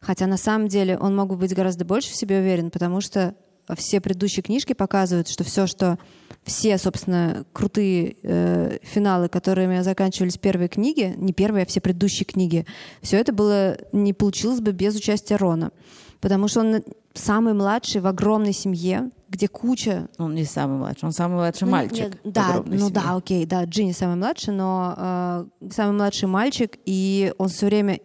Хотя 0.00 0.26
на 0.26 0.36
самом 0.36 0.68
деле 0.68 0.96
он 0.96 1.14
мог 1.14 1.28
бы 1.28 1.36
быть 1.36 1.54
гораздо 1.54 1.84
больше 1.84 2.10
в 2.10 2.16
себе 2.16 2.38
уверен, 2.38 2.70
потому 2.70 3.00
что 3.00 3.34
все 3.76 4.00
предыдущие 4.00 4.42
книжки 4.42 4.72
показывают, 4.72 5.28
что 5.28 5.44
все, 5.44 5.66
что 5.66 5.98
все, 6.44 6.78
собственно, 6.78 7.44
крутые 7.52 8.16
э, 8.22 8.78
финалы, 8.82 9.28
которыми 9.28 9.80
заканчивались 9.82 10.38
первые 10.38 10.68
книги, 10.68 11.14
не 11.18 11.34
первые, 11.34 11.64
а 11.64 11.66
все 11.66 11.80
предыдущие 11.80 12.24
книги, 12.24 12.64
все 13.02 13.18
это 13.18 13.32
было 13.32 13.76
не 13.92 14.14
получилось 14.14 14.60
бы 14.60 14.72
без 14.72 14.96
участия 14.96 15.36
Рона, 15.36 15.70
потому 16.20 16.48
что 16.48 16.60
он 16.60 16.82
самый 17.14 17.54
младший 17.54 18.00
в 18.00 18.06
огромной 18.06 18.52
семье, 18.52 19.10
где 19.28 19.48
куча... 19.48 20.08
Он 20.18 20.34
не 20.34 20.44
самый 20.44 20.78
младший, 20.78 21.06
он 21.06 21.12
самый 21.12 21.34
младший 21.34 21.66
ну, 21.66 21.72
мальчик. 21.72 21.98
Нет, 21.98 22.18
да, 22.24 22.62
ну 22.64 22.78
семье. 22.78 22.90
да, 22.90 23.16
окей, 23.16 23.46
да, 23.46 23.64
Джинни 23.64 23.92
самый 23.92 24.16
младший, 24.16 24.54
но 24.54 24.94
э, 24.96 25.44
самый 25.70 25.94
младший 25.94 26.28
мальчик, 26.28 26.78
и 26.84 27.32
он 27.38 27.48
все 27.48 27.66
время 27.66 28.00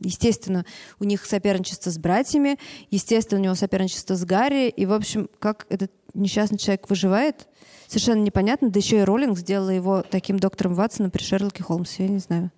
Естественно, 0.00 0.66
у 1.00 1.04
них 1.04 1.24
соперничество 1.24 1.90
с 1.90 1.96
братьями, 1.96 2.58
естественно, 2.90 3.40
у 3.40 3.44
него 3.44 3.54
соперничество 3.54 4.14
с 4.14 4.26
Гарри, 4.26 4.68
и, 4.68 4.84
в 4.84 4.92
общем, 4.92 5.30
как 5.38 5.66
этот 5.70 5.90
несчастный 6.12 6.58
человек 6.58 6.90
выживает, 6.90 7.48
совершенно 7.88 8.22
непонятно, 8.22 8.68
да 8.68 8.78
еще 8.78 8.98
и 8.98 9.04
Роллинг 9.04 9.38
сделала 9.38 9.70
его 9.70 10.02
таким 10.02 10.38
доктором 10.38 10.74
Ватсоном 10.74 11.10
при 11.10 11.22
Шерлоке 11.22 11.62
Холмсе, 11.62 12.04
я 12.04 12.08
не 12.10 12.18
знаю. 12.18 12.50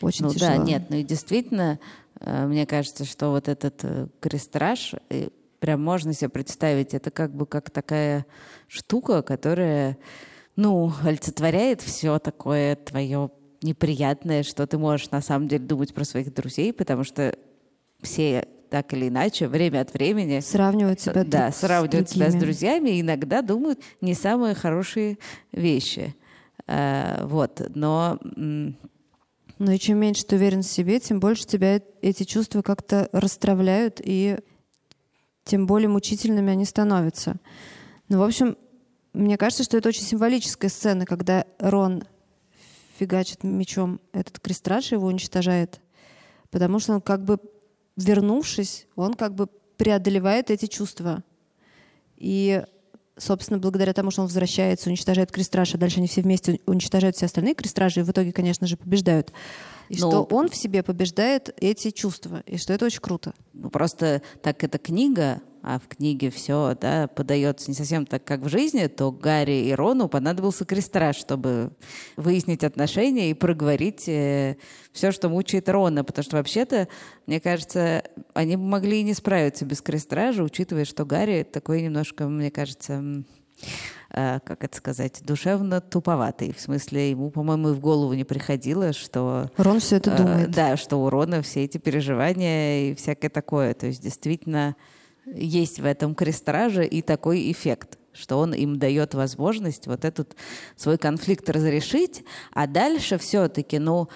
Очень 0.00 0.24
ну 0.24 0.32
тяжело. 0.32 0.56
да, 0.56 0.56
нет, 0.56 0.86
ну 0.88 0.96
и 0.96 1.02
действительно, 1.02 1.78
мне 2.20 2.66
кажется, 2.66 3.04
что 3.04 3.30
вот 3.30 3.48
этот 3.48 3.80
э, 3.82 4.06
крестраж, 4.20 4.94
прям 5.60 5.82
можно 5.82 6.12
себе 6.12 6.28
представить, 6.28 6.94
это 6.94 7.10
как 7.10 7.34
бы 7.34 7.46
как 7.46 7.70
такая 7.70 8.26
штука, 8.68 9.22
которая, 9.22 9.98
ну, 10.56 10.92
олицетворяет 11.02 11.80
все 11.80 12.18
такое 12.18 12.76
твое 12.76 13.30
неприятное, 13.62 14.42
что 14.42 14.66
ты 14.66 14.78
можешь 14.78 15.10
на 15.10 15.22
самом 15.22 15.48
деле 15.48 15.64
думать 15.64 15.94
про 15.94 16.04
своих 16.04 16.32
друзей, 16.34 16.72
потому 16.72 17.02
что 17.02 17.36
все 18.02 18.46
так 18.68 18.92
или 18.92 19.08
иначе, 19.08 19.46
время 19.46 19.80
от 19.80 19.94
времени... 19.94 20.40
Сравнивают 20.40 21.00
себя 21.00 21.24
Да, 21.24 21.52
сравнивают 21.52 22.10
себя 22.10 22.30
с 22.30 22.34
друзьями 22.34 22.90
и 22.90 23.00
иногда 23.00 23.40
думают 23.40 23.80
не 24.00 24.14
самые 24.14 24.54
хорошие 24.54 25.18
вещи. 25.52 26.14
Вот, 26.66 27.62
но... 27.74 28.18
Но 29.58 29.72
и 29.72 29.78
чем 29.78 29.98
меньше 29.98 30.24
ты 30.24 30.36
уверен 30.36 30.62
в 30.62 30.66
себе, 30.66 30.98
тем 30.98 31.20
больше 31.20 31.46
тебя 31.46 31.80
эти 32.02 32.24
чувства 32.24 32.62
как-то 32.62 33.08
расстравляют 33.12 34.00
и 34.02 34.38
тем 35.44 35.66
более 35.66 35.88
мучительными 35.88 36.50
они 36.50 36.64
становятся. 36.64 37.36
Ну, 38.08 38.18
в 38.18 38.22
общем, 38.22 38.56
мне 39.12 39.36
кажется, 39.38 39.62
что 39.62 39.76
это 39.76 39.90
очень 39.90 40.02
символическая 40.02 40.70
сцена, 40.70 41.06
когда 41.06 41.46
Рон 41.58 42.04
фигачит 42.98 43.44
мечом 43.44 44.00
этот 44.12 44.40
крестраж 44.40 44.92
его 44.92 45.06
уничтожает, 45.06 45.80
потому 46.50 46.78
что 46.78 46.94
он 46.94 47.00
как 47.00 47.24
бы 47.24 47.38
вернувшись, 47.96 48.86
он 48.96 49.14
как 49.14 49.34
бы 49.34 49.46
преодолевает 49.76 50.50
эти 50.50 50.66
чувства. 50.66 51.22
И, 52.16 52.64
собственно, 53.16 53.58
благодаря 53.58 53.92
тому, 53.92 54.10
что 54.10 54.22
он 54.22 54.26
возвращается, 54.26 54.88
уничтожает 54.88 55.30
крестраж, 55.30 55.74
а 55.74 55.78
дальше 55.78 55.98
они 55.98 56.08
все 56.08 56.22
вместе 56.22 56.60
уничтожают 56.66 57.16
все 57.16 57.26
остальные 57.26 57.54
крестражи, 57.54 58.00
и 58.00 58.02
в 58.02 58.10
итоге, 58.10 58.32
конечно 58.32 58.66
же, 58.66 58.76
побеждают. 58.76 59.32
И 59.88 59.94
ну, 60.00 60.10
что 60.10 60.22
он 60.30 60.48
в 60.48 60.56
себе 60.56 60.82
побеждает 60.82 61.54
эти 61.60 61.90
чувства, 61.90 62.42
и 62.46 62.56
что 62.56 62.72
это 62.72 62.86
очень 62.86 63.00
круто. 63.00 63.34
Ну, 63.52 63.70
просто 63.70 64.22
так 64.42 64.64
эта 64.64 64.78
книга, 64.78 65.40
а 65.64 65.78
в 65.78 65.88
книге 65.88 66.30
все 66.30 66.76
да, 66.80 67.08
подается 67.08 67.70
не 67.70 67.74
совсем 67.74 68.04
так, 68.06 68.22
как 68.22 68.40
в 68.40 68.48
жизни, 68.48 68.86
то 68.86 69.10
Гарри 69.10 69.66
и 69.66 69.72
Рону 69.72 70.08
понадобился 70.08 70.64
крестраж, 70.64 71.16
чтобы 71.16 71.72
выяснить 72.16 72.64
отношения 72.64 73.30
и 73.30 73.34
проговорить 73.34 74.08
э, 74.08 74.56
все, 74.92 75.10
что 75.10 75.28
мучает 75.28 75.68
Рона. 75.68 76.04
Потому 76.04 76.22
что 76.22 76.36
вообще-то, 76.36 76.88
мне 77.26 77.40
кажется, 77.40 78.04
они 78.34 78.56
могли 78.56 79.00
и 79.00 79.04
не 79.04 79.14
справиться 79.14 79.64
без 79.64 79.80
крестража, 79.80 80.42
учитывая, 80.42 80.84
что 80.84 81.04
Гарри 81.06 81.42
такой 81.50 81.82
немножко, 81.82 82.28
мне 82.28 82.50
кажется, 82.50 83.24
Э, 84.10 84.38
как 84.44 84.62
это 84.62 84.76
сказать, 84.76 85.22
душевно 85.24 85.80
туповатый. 85.80 86.52
В 86.52 86.60
смысле, 86.60 87.10
ему, 87.10 87.30
по-моему, 87.30 87.70
и 87.70 87.72
в 87.72 87.80
голову 87.80 88.12
не 88.14 88.24
приходило, 88.24 88.92
что... 88.92 89.50
Рон 89.56 89.80
все 89.80 89.96
это 89.96 90.12
э, 90.12 90.16
думает. 90.16 90.50
Да, 90.50 90.76
что 90.76 90.98
у 91.02 91.10
Рона 91.10 91.42
все 91.42 91.64
эти 91.64 91.78
переживания 91.78 92.90
и 92.90 92.94
всякое 92.94 93.28
такое. 93.28 93.74
То 93.74 93.86
есть 93.86 94.02
действительно 94.02 94.76
есть 95.26 95.80
в 95.80 95.84
этом 95.84 96.14
крестраже 96.14 96.86
и 96.86 97.02
такой 97.02 97.50
эффект 97.50 97.98
что 98.14 98.38
он 98.38 98.54
им 98.54 98.78
дает 98.78 99.14
возможность 99.14 99.88
вот 99.88 100.04
этот 100.04 100.36
свой 100.76 100.98
конфликт 100.98 101.50
разрешить, 101.50 102.22
а 102.52 102.68
дальше 102.68 103.18
все-таки, 103.18 103.78
ну, 103.80 104.08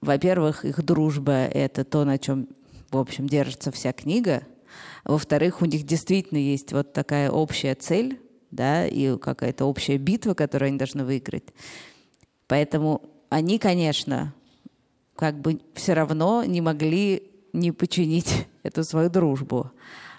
во-первых, 0.00 0.64
их 0.64 0.82
дружба— 0.82 1.32
это 1.52 1.84
то, 1.84 2.04
на 2.04 2.18
чем, 2.18 2.48
в 2.90 2.96
общем, 2.96 3.28
держится 3.28 3.70
вся 3.70 3.92
книга. 3.92 4.44
Во-вторых, 5.04 5.60
у 5.60 5.66
них 5.66 5.84
действительно 5.84 6.38
есть 6.38 6.72
вот 6.72 6.92
такая 6.92 7.30
общая 7.30 7.74
цель, 7.74 8.20
да, 8.50 8.86
и 8.86 9.16
какая-то 9.18 9.66
общая 9.66 9.98
битва, 9.98 10.34
которую 10.34 10.68
они 10.68 10.78
должны 10.78 11.04
выиграть. 11.04 11.44
Поэтому 12.46 13.02
они, 13.28 13.58
конечно, 13.58 14.34
как 15.16 15.38
бы 15.40 15.60
все 15.74 15.92
равно 15.92 16.44
не 16.44 16.60
могли 16.60 17.30
не 17.52 17.72
починить 17.72 18.46
эту 18.62 18.84
свою 18.84 19.10
дружбу. 19.10 19.70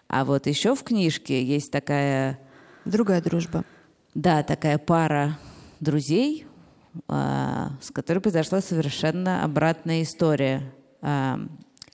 А 0.10 0.26
вот 0.26 0.48
еще 0.48 0.76
в 0.76 0.84
книжке 0.84 1.44
есть 1.44 1.72
такая... 1.72 2.40
Другая 2.84 3.22
дружба. 3.22 3.64
Да, 4.16 4.42
такая 4.42 4.80
пара 4.80 5.38
друзей, 5.80 6.48
а, 7.08 7.74
с 7.80 7.92
которой 7.92 8.20
произошла 8.20 8.60
совершенно 8.60 9.44
обратная 9.44 10.02
история. 10.02 10.74
А, 11.02 11.40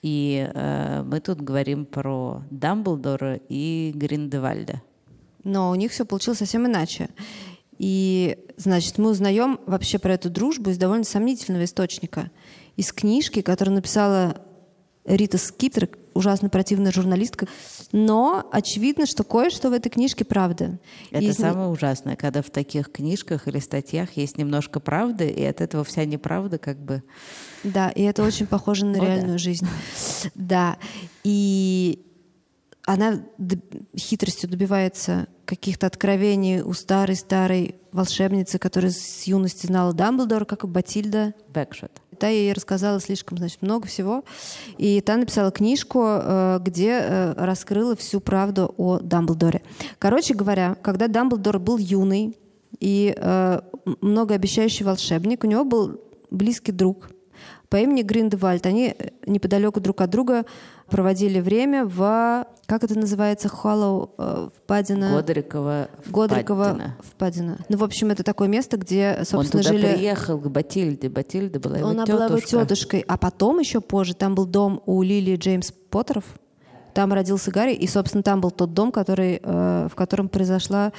и 0.00 0.50
а, 0.54 1.04
мы 1.04 1.20
тут 1.20 1.42
говорим 1.42 1.84
про 1.84 2.42
Дамблдора 2.50 3.38
и 3.50 3.92
Гриндевальда. 3.94 4.80
Но 5.44 5.70
у 5.70 5.74
них 5.74 5.92
все 5.92 6.06
получилось 6.06 6.38
совсем 6.38 6.66
иначе. 6.66 7.10
И, 7.76 8.38
значит, 8.56 8.96
мы 8.96 9.10
узнаем 9.10 9.60
вообще 9.66 9.98
про 9.98 10.14
эту 10.14 10.30
дружбу 10.30 10.70
из 10.70 10.78
довольно 10.78 11.04
сомнительного 11.04 11.64
источника. 11.64 12.30
Из 12.76 12.92
книжки, 12.94 13.42
которую 13.42 13.74
написала 13.74 14.40
Рита 15.04 15.36
Скиптер, 15.36 15.90
ужасно 16.16 16.48
противная 16.48 16.92
журналистка. 16.92 17.46
Но 17.92 18.48
очевидно, 18.50 19.06
что 19.06 19.24
кое-что 19.24 19.70
в 19.70 19.72
этой 19.72 19.90
книжке 19.90 20.24
правда. 20.24 20.78
Это 21.10 21.24
и 21.24 21.32
самое 21.32 21.68
ужасное, 21.68 22.16
когда 22.16 22.42
в 22.42 22.50
таких 22.50 22.90
книжках 22.90 23.46
или 23.48 23.58
статьях 23.58 24.16
есть 24.16 24.38
немножко 24.38 24.80
правды, 24.80 25.28
и 25.28 25.44
от 25.44 25.60
этого 25.60 25.84
вся 25.84 26.04
неправда 26.04 26.58
как 26.58 26.78
бы... 26.78 27.02
Да, 27.62 27.90
и 27.90 28.02
это 28.02 28.22
очень 28.22 28.46
похоже 28.46 28.86
на 28.86 28.98
О, 28.98 29.04
реальную 29.04 29.32
да. 29.32 29.38
жизнь. 29.38 29.66
Да. 30.34 30.76
И 31.24 32.02
она 32.86 33.20
хитростью 33.96 34.48
добивается 34.48 35.26
каких-то 35.44 35.86
откровений 35.86 36.60
у 36.60 36.72
старой-старой 36.72 37.76
волшебницы, 37.92 38.58
которая 38.58 38.92
с 38.92 39.24
юности 39.24 39.66
знала 39.66 39.92
Дамблдора, 39.92 40.44
как 40.44 40.64
и 40.64 40.66
Батильда. 40.66 41.34
Бэкшот. 41.48 41.90
Та 42.18 42.28
ей 42.28 42.52
рассказала 42.52 43.00
слишком, 43.00 43.38
значит, 43.38 43.62
много 43.62 43.86
всего. 43.86 44.24
И 44.78 45.00
та 45.00 45.16
написала 45.16 45.50
книжку, 45.50 46.02
э, 46.04 46.58
где 46.62 46.98
э, 47.00 47.34
раскрыла 47.36 47.96
всю 47.96 48.20
правду 48.20 48.74
о 48.76 48.98
Дамблдоре. 48.98 49.62
Короче 49.98 50.34
говоря, 50.34 50.76
когда 50.82 51.08
Дамблдор 51.08 51.58
был 51.58 51.78
юный 51.78 52.36
и 52.80 53.14
э, 53.16 53.60
многообещающий 54.00 54.84
волшебник, 54.84 55.44
у 55.44 55.46
него 55.46 55.64
был 55.64 56.00
близкий 56.30 56.72
друг 56.72 57.10
по 57.68 57.76
имени 57.76 58.02
Гриндевальд. 58.02 58.66
Они 58.66 58.94
неподалеку 59.26 59.80
друг 59.80 60.00
от 60.00 60.10
друга 60.10 60.44
проводили 60.90 61.40
время 61.40 61.84
в, 61.84 62.46
как 62.66 62.84
это 62.84 62.98
называется, 62.98 63.48
Холлоу, 63.48 64.14
э, 64.18 64.48
впадина... 64.56 65.12
Годрикова 65.12 65.88
Годрикова 66.06 66.64
впадина. 66.64 66.96
впадина. 67.02 67.58
Ну, 67.68 67.76
в 67.76 67.84
общем, 67.84 68.10
это 68.10 68.22
такое 68.22 68.48
место, 68.48 68.76
где, 68.76 69.16
собственно, 69.24 69.40
Он 69.40 69.46
туда 69.46 69.62
жили... 69.62 69.94
приехал 69.94 70.38
к 70.38 70.48
Батильде. 70.48 71.08
Батильда 71.08 71.58
была 71.58 71.78
его 71.78 71.88
Она 71.88 72.04
тетушка. 72.04 72.26
была 72.26 72.26
его 72.26 72.46
тетушкой. 72.46 73.04
А 73.08 73.16
потом, 73.16 73.58
еще 73.58 73.80
позже, 73.80 74.14
там 74.14 74.34
был 74.34 74.46
дом 74.46 74.82
у 74.86 75.02
Лили 75.02 75.36
Джеймс 75.36 75.72
Поттеров. 75.90 76.24
Там 76.94 77.12
родился 77.12 77.50
Гарри. 77.50 77.74
И, 77.74 77.86
собственно, 77.86 78.22
там 78.22 78.40
был 78.40 78.50
тот 78.50 78.72
дом, 78.72 78.92
который, 78.92 79.40
э, 79.42 79.88
в 79.90 79.94
котором 79.94 80.28
произошла 80.28 80.92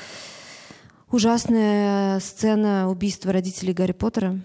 ужасная 1.11 2.19
сцена 2.19 2.89
убийства 2.89 3.31
родителей 3.31 3.73
Гарри 3.73 3.93
Поттера. 3.93 4.39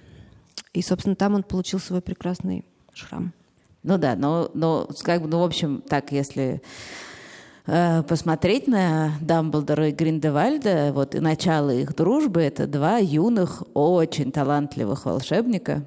И, 0.72 0.82
собственно, 0.82 1.16
там 1.16 1.34
он 1.34 1.42
получил 1.42 1.80
свой 1.80 2.00
прекрасный 2.00 2.64
шрам. 2.94 3.32
Ну 3.82 3.98
да, 3.98 4.14
но, 4.14 4.50
но 4.54 4.88
как 5.02 5.22
бы, 5.22 5.28
ну, 5.28 5.40
в 5.40 5.42
общем, 5.42 5.82
так, 5.88 6.12
если 6.12 6.62
э, 7.66 8.02
посмотреть 8.04 8.68
на 8.68 9.14
Дамблдора 9.20 9.88
и 9.88 9.92
Гриндевальда, 9.92 10.92
вот 10.94 11.16
и 11.16 11.20
начало 11.20 11.70
их 11.70 11.96
дружбы, 11.96 12.42
это 12.42 12.68
два 12.68 12.98
юных, 12.98 13.64
очень 13.74 14.30
талантливых 14.30 15.04
волшебника, 15.04 15.84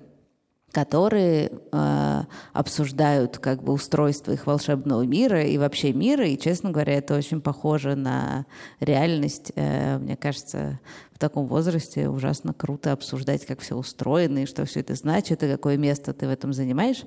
которые 0.73 1.53
э, 1.71 2.23
обсуждают 2.51 3.37
как 3.37 3.63
бы 3.63 3.71
устройство 3.71 4.33
их 4.33 4.45
волшебного 4.45 5.03
мира 5.03 5.41
и 5.41 5.57
вообще 5.57 5.93
мира, 5.93 6.27
и, 6.27 6.37
честно 6.37 6.71
говоря, 6.71 6.95
это 6.95 7.15
очень 7.15 7.39
похоже 7.39 7.95
на 7.95 8.45
реальность. 8.81 9.53
Э, 9.55 9.99
мне 9.99 10.17
кажется, 10.17 10.81
в 11.15 11.17
таком 11.17 11.47
возрасте 11.47 12.09
ужасно 12.09 12.53
круто 12.53 12.91
обсуждать, 12.91 13.45
как 13.45 13.61
все 13.61 13.77
устроено, 13.77 14.39
и 14.39 14.45
что 14.45 14.65
все 14.65 14.81
это 14.81 14.95
значит, 14.95 15.43
и 15.43 15.47
какое 15.47 15.77
место 15.77 16.13
ты 16.13 16.27
в 16.27 16.29
этом 16.29 16.51
занимаешь. 16.51 17.03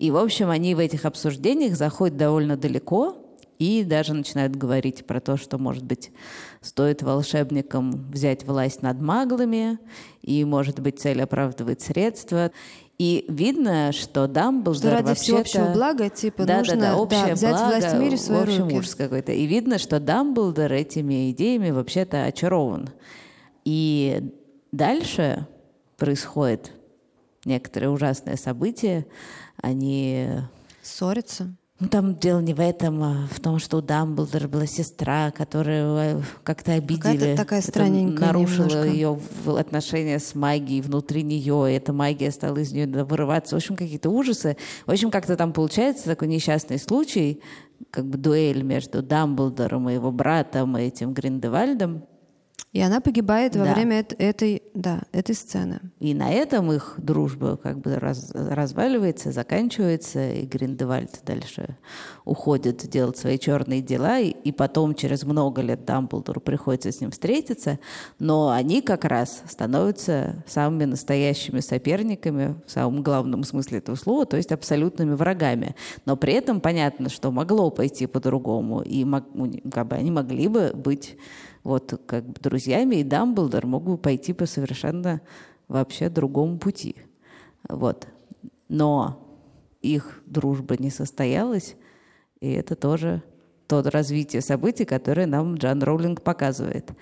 И, 0.00 0.10
в 0.10 0.16
общем, 0.16 0.50
они 0.50 0.74
в 0.74 0.80
этих 0.80 1.04
обсуждениях 1.04 1.76
заходят 1.76 2.16
довольно 2.16 2.56
далеко, 2.56 3.16
и 3.60 3.84
даже 3.84 4.12
начинают 4.12 4.56
говорить 4.56 5.06
про 5.06 5.20
то, 5.20 5.36
что, 5.36 5.58
может 5.58 5.84
быть, 5.84 6.10
стоит 6.60 7.02
волшебникам 7.02 8.10
взять 8.10 8.44
власть 8.44 8.82
над 8.82 9.00
маглами, 9.00 9.78
и, 10.22 10.44
может 10.44 10.80
быть, 10.80 10.98
цель 10.98 11.22
оправдывает 11.22 11.80
средства. 11.80 12.50
И 12.98 13.24
видно, 13.28 13.92
что 13.92 14.26
Дамблдор 14.26 14.74
Что 14.74 14.90
ради 14.90 15.14
всеобщего 15.14 15.72
блага, 15.72 16.08
типа, 16.10 16.44
да, 16.44 16.58
нужно 16.58 16.76
да, 16.76 16.90
да, 16.90 16.96
общее 16.96 17.26
да, 17.26 17.34
взять 17.34 17.50
благо, 17.52 17.68
власть 17.68 17.94
в 17.94 17.98
мире 18.00 18.16
в 18.16 18.20
свои 18.20 18.38
в 18.38 18.42
общем, 18.42 18.62
руки. 18.64 18.76
ужас 18.78 18.94
какой-то. 18.96 19.30
И 19.30 19.46
видно, 19.46 19.78
что 19.78 20.00
Дамблдор 20.00 20.72
этими 20.72 21.30
идеями 21.30 21.70
вообще-то 21.70 22.24
очарован. 22.24 22.90
И 23.64 24.22
дальше 24.72 25.46
происходит 25.96 26.72
некоторые 27.44 27.90
ужасные 27.90 28.36
события. 28.36 29.06
Они 29.56 30.28
Ссориться. 30.82 31.54
ну, 31.80 31.88
там 31.88 32.16
дело 32.18 32.40
не 32.40 32.54
в 32.54 32.60
этом, 32.60 33.02
а 33.02 33.28
в 33.30 33.40
том, 33.40 33.58
что 33.58 33.78
у 33.78 33.80
Дамблдора 33.80 34.48
была 34.48 34.66
сестра, 34.66 35.30
которую 35.30 35.96
э, 35.96 36.22
как-то 36.42 36.72
обидели. 36.72 36.98
Какая-то 37.00 37.36
такая 37.36 37.60
Это 37.60 37.68
странненькая 37.68 38.26
нарушила 38.28 38.66
немножко. 38.66 38.88
ее 38.88 39.20
отношения 39.58 40.18
с 40.18 40.34
магией 40.34 40.82
внутри 40.82 41.22
нее, 41.22 41.70
и 41.70 41.76
эта 41.76 41.92
магия 41.92 42.30
стала 42.30 42.58
из 42.58 42.72
нее 42.72 42.86
вырываться. 43.04 43.54
В 43.54 43.58
общем, 43.58 43.76
какие-то 43.76 44.10
ужасы. 44.10 44.56
В 44.86 44.90
общем, 44.90 45.10
как-то 45.10 45.36
там 45.36 45.52
получается 45.52 46.04
такой 46.04 46.28
несчастный 46.28 46.78
случай, 46.78 47.40
как 47.90 48.06
бы 48.06 48.18
дуэль 48.18 48.62
между 48.62 49.02
Дамблдором 49.02 49.88
и 49.88 49.94
его 49.94 50.10
братом, 50.12 50.76
и 50.76 50.82
этим 50.82 51.12
Гриндевальдом. 51.12 52.04
И 52.74 52.80
она 52.80 53.00
погибает 53.00 53.54
во 53.54 53.64
Да. 53.64 53.72
время 53.72 54.00
эт- 54.00 54.16
этой, 54.18 54.64
да, 54.74 55.02
этой 55.12 55.36
сцены. 55.36 55.78
И 56.00 56.12
на 56.12 56.32
этом 56.32 56.72
их 56.72 56.94
дружба 56.98 57.56
как 57.56 57.78
бы 57.78 57.94
раз- 58.00 58.32
разваливается, 58.34 59.30
заканчивается, 59.30 60.32
и 60.32 60.44
Гриндевальд 60.44 61.20
дальше 61.24 61.76
уходит 62.24 62.78
делать 62.88 63.16
свои 63.16 63.38
черные 63.38 63.80
дела, 63.80 64.18
и, 64.18 64.30
и 64.30 64.50
потом 64.50 64.96
через 64.96 65.22
много 65.22 65.62
лет 65.62 65.84
Дамблдору 65.84 66.40
приходится 66.40 66.90
с 66.90 67.00
ним 67.00 67.12
встретиться, 67.12 67.78
но 68.18 68.50
они 68.50 68.82
как 68.82 69.04
раз 69.04 69.44
становятся 69.48 70.42
самыми 70.48 70.84
настоящими 70.86 71.60
соперниками 71.60 72.56
в 72.66 72.70
самом 72.72 73.04
главном 73.04 73.44
смысле 73.44 73.78
этого 73.78 73.94
слова, 73.94 74.26
то 74.26 74.36
есть 74.36 74.50
абсолютными 74.50 75.14
врагами. 75.14 75.76
Но 76.06 76.16
при 76.16 76.32
этом 76.32 76.60
понятно, 76.60 77.08
что 77.08 77.30
могло 77.30 77.70
пойти 77.70 78.06
по-другому, 78.06 78.80
и 78.82 79.04
мог- 79.04 79.32
ну, 79.32 79.52
как 79.70 79.86
бы 79.86 79.94
они 79.94 80.10
могли 80.10 80.48
бы 80.48 80.72
быть 80.74 81.16
вот 81.64 82.00
как 82.06 82.24
бы 82.24 82.40
друзьями, 82.40 82.96
и 82.96 83.04
Дамблдор 83.04 83.66
мог 83.66 83.84
бы 83.84 83.98
пойти 83.98 84.32
по 84.32 84.46
совершенно 84.46 85.20
вообще 85.66 86.08
другому 86.08 86.58
пути. 86.58 86.96
Вот. 87.68 88.06
Но 88.68 89.26
их 89.80 90.22
дружба 90.26 90.76
не 90.78 90.90
состоялась, 90.90 91.76
и 92.40 92.52
это 92.52 92.76
тоже 92.76 93.22
то 93.66 93.82
развитие 93.82 94.42
событий, 94.42 94.84
которое 94.84 95.26
нам 95.26 95.54
Джан 95.54 95.82
Роулинг 95.82 96.22
показывает. 96.22 96.92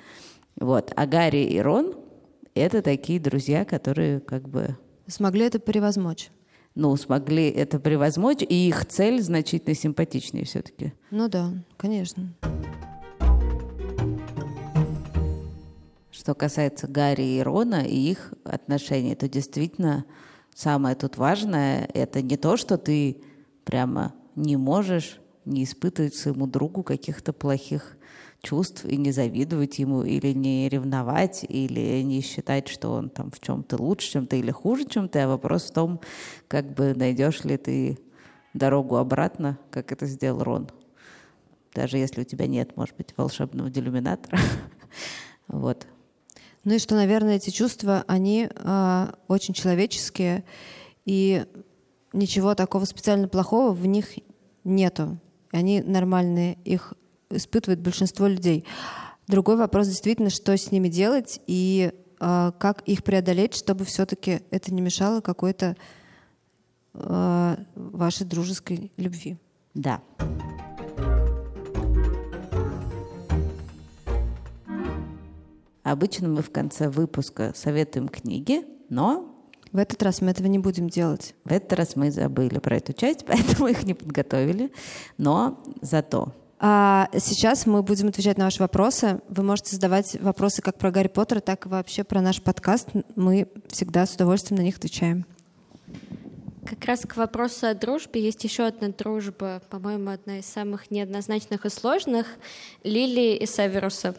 Вот. 0.57 0.93
А 0.95 1.07
Гарри 1.07 1.45
и 1.45 1.61
Рон— 1.61 1.95
это 2.55 2.83
такие 2.83 3.19
друзья, 3.19 3.65
которые 3.65 4.21
как 4.21 4.49
бы 4.49 4.77
Смогли 5.09 5.47
это 5.47 5.59
превозмочь. 5.59 6.31
ну, 6.75 6.95
смогли 6.97 7.51
это 7.51 7.81
превозмочь, 7.81 8.43
и 8.43 8.69
их 8.69 8.87
цель 8.87 9.21
значительно 9.21 9.75
симпатичнее 9.75 10.45
все-таки. 10.45 10.93
Ну 11.11 11.29
да, 11.29 11.53
конечно. 11.77 12.33
Что 16.23 16.37
касается 16.37 16.87
Гарри 16.87 17.25
и 17.25 17.43
Рона 17.43 17.85
и 17.85 17.97
их 17.97 18.33
отношений, 18.45 19.17
то 19.17 19.29
действительно 19.29 20.05
самое 20.55 20.95
тут 20.95 21.17
важное— 21.17 21.91
это 21.95 22.23
не 22.23 22.37
то, 22.37 22.57
что 22.57 22.79
ты 22.79 23.21
прямо 23.65 24.15
не 24.37 24.57
можешь 24.57 25.19
не 25.45 25.65
испытывать 25.65 26.15
своему 26.15 26.47
другу 26.47 26.85
каких-то 26.85 27.33
плохих 27.33 27.97
чувств 28.41 28.85
и 28.85 28.97
не 28.97 29.11
завидовать 29.11 29.81
ему, 29.81 30.05
или 30.05 30.33
не 30.33 30.69
ревновать, 30.69 31.45
или 31.49 32.01
не 32.03 32.21
считать, 32.21 32.69
что 32.69 32.93
он 32.93 33.11
там 33.11 33.33
в 33.33 33.41
чем-то 33.41 33.83
лучше, 33.83 34.13
чем 34.13 34.29
ты, 34.29 34.39
или 34.39 34.53
хуже, 34.53 34.85
чем 34.85 35.09
ты, 35.09 35.19
а 35.19 35.29
вопрос 35.29 35.71
в 35.71 35.73
том, 35.73 36.01
как 36.47 36.73
бы 36.73 36.95
найдешь 36.95 37.43
ли 37.43 37.57
ты 37.57 37.99
дорогу 38.55 38.95
обратно, 38.95 39.59
как 39.73 39.91
это 39.91 40.07
сделал 40.07 40.45
Рон. 40.45 40.71
Даже 41.75 41.99
если 41.99 42.21
у 42.21 42.25
тебя 42.25 42.47
нет, 42.47 42.77
может 42.77 42.97
быть, 42.97 43.13
волшебного 43.17 43.71
делюминатора. 43.71 44.39
Вот. 45.49 45.87
Ну 46.65 46.75
и 46.75 46.79
что, 46.79 46.95
наверное, 46.95 47.37
эти 47.37 47.51
чувства, 47.51 48.05
они 48.07 48.49
а, 48.57 49.15
очень 49.29 49.55
человеческие, 49.55 50.45
и 51.05 51.45
ничего 52.13 52.55
такого 52.55 52.85
специально 52.85 53.27
плохого 53.29 53.73
в 53.73 53.87
них 53.87 54.11
нету. 54.65 55.19
Они 55.51 55.81
нормальные, 55.81 56.59
их 56.65 56.95
испытывает 57.31 57.81
большинство 57.81 58.27
людей. 58.27 58.65
Другой 59.27 59.57
вопрос 59.57 59.89
действительно, 59.89 60.31
что 60.31 60.57
с 60.57 60.71
ними 60.71 60.89
делать 60.89 61.41
и 61.47 61.93
а, 62.21 62.53
как 62.53 62.83
их 62.83 63.03
преодолеть, 63.03 63.55
чтобы 63.55 63.85
все-таки 63.85 64.43
это 64.51 64.73
не 64.73 64.81
мешало 64.81 65.21
какой-то 65.21 65.77
а, 66.95 67.59
вашей 67.75 68.27
дружеской 68.27 68.93
любви. 68.97 69.37
Да. 69.75 70.03
Обычно 75.83 76.29
мы 76.29 76.43
в 76.43 76.51
конце 76.51 76.89
выпуска 76.89 77.53
советуем 77.55 78.09
книги, 78.09 78.65
Но 78.89 79.29
в 79.73 79.79
этот 79.79 80.03
раз 80.03 80.21
мы 80.21 80.31
этого 80.31 80.47
не 80.47 80.59
будем 80.59 80.89
делать. 80.89 81.35
В 81.45 81.53
этот 81.53 81.73
раз 81.73 81.97
мы 81.97 82.11
забыли 82.11 82.59
про 82.59 82.77
эту 82.77 82.93
часть, 82.93 83.25
поэтому 83.27 83.69
их 83.69 83.85
не 83.85 83.95
подготовили. 83.95 84.73
Но 85.19 85.63
зато 85.81 86.33
а 86.65 87.09
сейчас 87.19 87.67
мы 87.67 87.83
будем 87.83 88.07
отвечать 88.07 88.39
на 88.39 88.45
ваши 88.45 88.61
вопросы. 88.61 89.21
Вы 89.29 89.43
можете 89.43 89.75
задавать 89.75 90.17
вопросы 90.21 90.63
как 90.63 90.79
про 90.79 90.93
Гарри 90.93 91.09
Поттера, 91.09 91.41
так 91.41 91.67
и 91.67 91.69
вообще 91.69 92.05
про 92.05 92.21
наш 92.21 92.41
подкаст. 92.41 92.91
Мы 93.17 93.49
всегда 93.67 94.07
с 94.07 94.15
удовольствием 94.15 94.61
на 94.61 94.65
них 94.65 94.77
отвечаем. 94.77 95.27
Как 96.65 96.85
раз 96.85 97.01
к 97.01 97.17
вопросу 97.17 97.67
о 97.67 97.75
дружбе 97.75 98.23
есть 98.23 98.45
еще 98.45 98.63
одна 98.65 98.91
дружба, 98.91 99.61
по-моему, 99.71 100.11
одна 100.11 100.39
из 100.39 100.47
самых 100.47 100.93
неоднозначных 100.93 101.67
и 101.67 101.69
сложных— 101.69 102.29
Лили 102.85 103.35
и 103.35 103.45
Северуса 103.45 104.15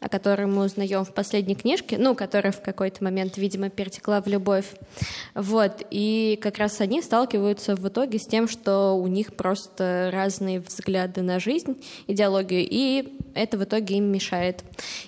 о 0.00 0.08
которой 0.08 0.46
мы 0.46 0.64
узнаем 0.64 1.04
в 1.04 1.12
последней 1.12 1.56
книжке, 1.56 1.98
ну, 1.98 2.14
которая 2.14 2.52
в 2.52 2.62
какой-то 2.62 3.02
момент, 3.02 3.36
видимо, 3.36 3.68
перетекла 3.68 4.20
в 4.20 4.26
любовь. 4.26 4.66
Вот, 5.34 5.84
и 5.90 6.38
как 6.40 6.58
раз 6.58 6.80
они 6.80 7.02
сталкиваются 7.02 7.74
в 7.74 7.88
итоге 7.88 8.18
с 8.18 8.26
тем, 8.26 8.48
что 8.48 8.92
у 8.92 9.06
них 9.06 9.34
просто 9.34 10.10
разные 10.12 10.60
взгляды 10.60 11.22
на 11.22 11.40
жизнь, 11.40 11.82
идеологию, 12.06 12.66
и 12.68 13.18
это 13.34 13.58
в 13.58 13.64
итоге 13.64 13.96
им 13.96 14.04
мешает 14.12 14.62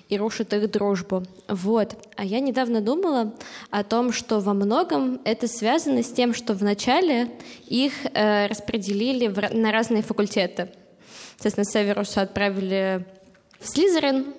и 0.09 0.17
рушит 0.17 0.53
их 0.53 0.69
дружбу. 0.71 1.23
Вот. 1.47 1.95
А 2.15 2.23
я 2.23 2.39
недавно 2.39 2.81
думала 2.81 3.33
о 3.69 3.83
том, 3.83 4.11
что 4.11 4.39
во 4.39 4.53
многом 4.53 5.19
это 5.25 5.47
связано 5.47 6.03
с 6.03 6.11
тем, 6.11 6.33
что 6.33 6.53
вначале 6.53 7.29
их 7.67 7.93
э, 8.13 8.47
распределили 8.47 9.27
в, 9.27 9.53
на 9.53 9.71
разные 9.71 10.01
факультеты. 10.01 10.69
Соответственно, 11.37 11.65
Северуса 11.65 12.21
отправили 12.21 13.05
в 13.59 13.67
Слизерин, 13.67 14.33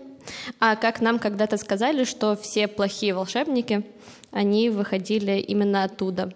а 0.60 0.76
как 0.76 1.00
нам 1.00 1.18
когда-то 1.18 1.56
сказали, 1.56 2.04
что 2.04 2.36
все 2.36 2.68
плохие 2.68 3.14
волшебники, 3.14 3.84
они 4.30 4.70
выходили 4.70 5.38
именно 5.38 5.84
оттуда. 5.84 6.32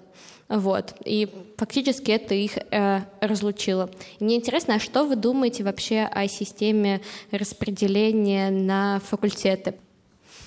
Вот. 0.49 0.95
И 1.05 1.29
фактически 1.57 2.13
это 2.13 2.35
их 2.35 2.57
э, 2.57 3.01
разлучило. 3.21 3.91
Мне 4.21 4.37
интересно, 4.37 4.77
а 4.77 4.79
что 4.79 5.05
вы 5.05 5.17
думаете 5.17 5.65
вообще 5.65 6.03
о 6.03 6.29
системе 6.29 7.01
распределения 7.33 8.51
на 8.51 9.01
факультеты? 9.01 9.75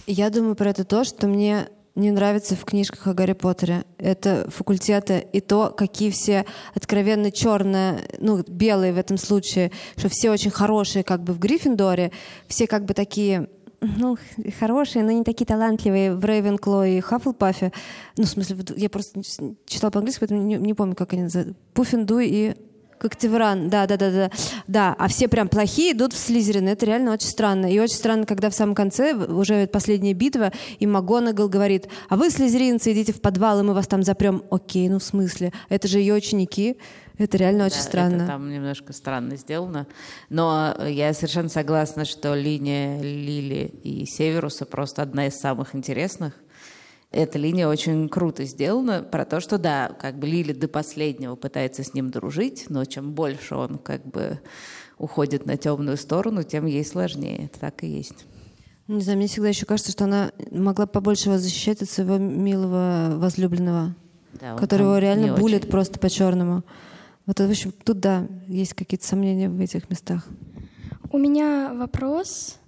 Я 0.07 0.29
думаю 0.29 0.55
про 0.55 0.69
это 0.69 0.85
то, 0.85 1.03
что 1.03 1.27
мне 1.27 1.67
не 1.99 2.11
нравится 2.11 2.55
в 2.55 2.65
книжках 2.65 3.07
о 3.07 3.13
Гарри 3.13 3.33
Поттере. 3.33 3.83
Это 3.97 4.49
факультеты 4.49 5.27
и 5.31 5.41
то, 5.41 5.73
какие 5.75 6.09
все 6.09 6.45
откровенно 6.73 7.31
черные, 7.31 8.01
ну, 8.19 8.43
белые 8.47 8.93
в 8.93 8.97
этом 8.97 9.17
случае, 9.17 9.71
что 9.97 10.09
все 10.09 10.31
очень 10.31 10.51
хорошие 10.51 11.03
как 11.03 11.23
бы 11.23 11.33
в 11.33 11.39
Гриффиндоре, 11.39 12.11
все 12.47 12.67
как 12.67 12.85
бы 12.85 12.93
такие 12.93 13.49
ну, 13.81 14.17
хорошие, 14.59 15.03
но 15.03 15.11
не 15.11 15.23
такие 15.23 15.45
талантливые 15.45 16.15
в 16.15 16.23
Рейвенкло 16.25 16.85
и 16.87 16.99
Хаффлпафе. 16.99 17.71
Ну, 18.17 18.23
в 18.25 18.27
смысле, 18.27 18.57
я 18.75 18.89
просто 18.89 19.21
читала 19.65 19.91
по-английски, 19.91 20.19
поэтому 20.19 20.41
не, 20.41 20.55
не 20.55 20.73
помню, 20.73 20.95
как 20.95 21.13
они 21.13 21.23
называются. 21.23 21.55
Пуффиндуй 21.73 22.27
и 22.27 22.55
Когтевран, 22.99 23.69
да, 23.69 23.87
да, 23.87 23.97
да, 23.97 24.11
да. 24.11 24.31
Да, 24.67 24.95
а 24.99 25.07
все 25.07 25.27
прям 25.27 25.47
плохие 25.47 25.93
идут 25.93 26.13
в 26.13 26.17
Слизерин. 26.17 26.67
Это 26.67 26.85
реально 26.85 27.13
очень 27.13 27.29
странно. 27.29 27.71
И 27.71 27.79
очень 27.79 27.95
странно, 27.95 28.25
когда 28.25 28.49
в 28.49 28.53
самом 28.53 28.75
конце, 28.75 29.13
уже 29.13 29.67
последняя 29.67 30.13
битва, 30.13 30.51
и 30.79 30.85
МакГонагал 30.85 31.47
говорит, 31.47 31.87
а 32.09 32.17
вы, 32.17 32.29
слизеринцы, 32.29 32.91
идите 32.91 33.13
в 33.13 33.21
подвал, 33.21 33.59
и 33.59 33.63
мы 33.63 33.73
вас 33.73 33.87
там 33.87 34.03
запрем. 34.03 34.43
Окей, 34.51 34.89
ну 34.89 34.99
в 34.99 35.03
смысле? 35.03 35.53
Это 35.69 35.87
же 35.87 35.99
ее 35.99 36.13
ученики. 36.13 36.77
Это 37.17 37.37
реально 37.37 37.65
очень 37.65 37.81
странно. 37.81 38.15
Это 38.15 38.27
там 38.27 38.49
немножко 38.49 38.93
странно 38.93 39.35
сделано. 39.35 39.87
Но 40.29 40.73
я 40.87 41.13
совершенно 41.13 41.49
согласна, 41.49 42.05
что 42.05 42.33
линия 42.33 43.01
Лили 43.01 43.73
и 43.83 44.05
Северуса 44.05 44.65
просто 44.65 45.01
одна 45.01 45.27
из 45.27 45.35
самых 45.37 45.75
интересных 45.75 46.33
эта 47.11 47.39
линия 47.39 47.67
очень 47.67 48.07
круто 48.07 48.45
сделана 48.45 49.01
про 49.01 49.25
то, 49.25 49.39
что 49.39 49.57
да, 49.57 49.95
как 49.99 50.19
бы 50.19 50.27
Лили 50.27 50.53
до 50.53 50.67
последнего 50.67 51.35
пытается 51.35 51.83
с 51.83 51.93
ним 51.93 52.11
дружить, 52.11 52.67
но 52.69 52.85
чем 52.85 53.13
больше 53.13 53.55
он 53.55 53.79
как 53.79 54.05
бы 54.05 54.39
уходит 54.99 55.45
на 55.45 55.57
темную 55.57 55.97
сторону, 55.97 56.43
тем 56.43 56.65
ей 56.65 56.85
сложнее. 56.85 57.45
Это 57.45 57.59
так 57.59 57.83
и 57.83 57.87
есть. 57.87 58.25
Не 58.87 59.01
знаю, 59.01 59.17
мне 59.17 59.27
всегда 59.27 59.49
еще 59.49 59.65
кажется, 59.65 59.91
что 59.91 60.03
она 60.03 60.31
могла 60.51 60.85
побольше 60.85 61.29
его 61.29 61.37
защищать 61.37 61.81
от 61.81 61.89
своего 61.89 62.17
милого 62.17 63.13
возлюбленного, 63.17 63.95
да, 64.33 64.55
который 64.55 64.83
его 64.83 64.97
реально 64.97 65.35
булит 65.35 65.61
очень... 65.61 65.71
просто 65.71 65.99
по-черному. 65.99 66.63
Вот, 67.25 67.39
в 67.39 67.49
общем, 67.49 67.71
тут, 67.71 67.99
да, 67.99 68.27
есть 68.47 68.73
какие-то 68.73 69.05
сомнения 69.05 69.49
в 69.49 69.59
этих 69.59 69.89
местах. 69.89 70.27
У 71.11 71.17
меня 71.17 71.73
вопрос 71.73 72.58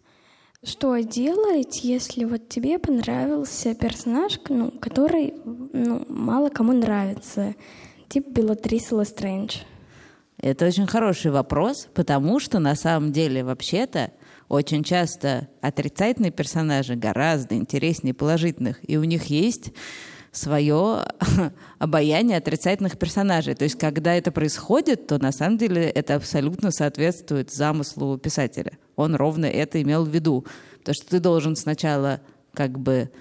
что 0.63 0.97
делать, 0.99 1.83
если 1.83 2.23
вот 2.23 2.47
тебе 2.49 2.77
понравился 2.77 3.73
персонаж, 3.73 4.39
ну, 4.49 4.71
который 4.71 5.33
ну, 5.43 6.05
мало 6.07 6.49
кому 6.49 6.73
нравится, 6.73 7.55
типа 8.09 8.29
Белатриса 8.29 8.99
Лестрендж? 8.99 9.57
Это 10.37 10.65
очень 10.65 10.87
хороший 10.87 11.31
вопрос, 11.31 11.87
потому 11.93 12.39
что 12.39 12.59
на 12.59 12.75
самом 12.75 13.11
деле 13.11 13.43
вообще-то 13.43 14.11
очень 14.49 14.83
часто 14.83 15.47
отрицательные 15.61 16.31
персонажи 16.31 16.95
гораздо 16.95 17.55
интереснее 17.55 18.13
положительных, 18.13 18.79
и 18.87 18.97
у 18.97 19.03
них 19.03 19.25
есть 19.25 19.71
свое 20.31 21.03
обаяние 21.79 22.37
отрицательных 22.37 22.97
персонажей. 22.97 23.53
То 23.53 23.65
есть, 23.65 23.77
когда 23.77 24.15
это 24.15 24.31
происходит, 24.31 25.07
то 25.07 25.17
на 25.17 25.31
самом 25.31 25.57
деле 25.57 25.89
это 25.89 26.15
абсолютно 26.15 26.71
соответствует 26.71 27.51
замыслу 27.51 28.17
писателя. 28.17 28.71
Он 28.95 29.15
ровно 29.15 29.45
это 29.45 29.81
имел 29.81 30.05
в 30.05 30.09
виду. 30.09 30.45
Потому 30.79 30.95
что 30.95 31.07
ты 31.07 31.19
должен 31.19 31.55
сначала 31.55 32.21
как 32.53 32.79
бы 32.79 33.11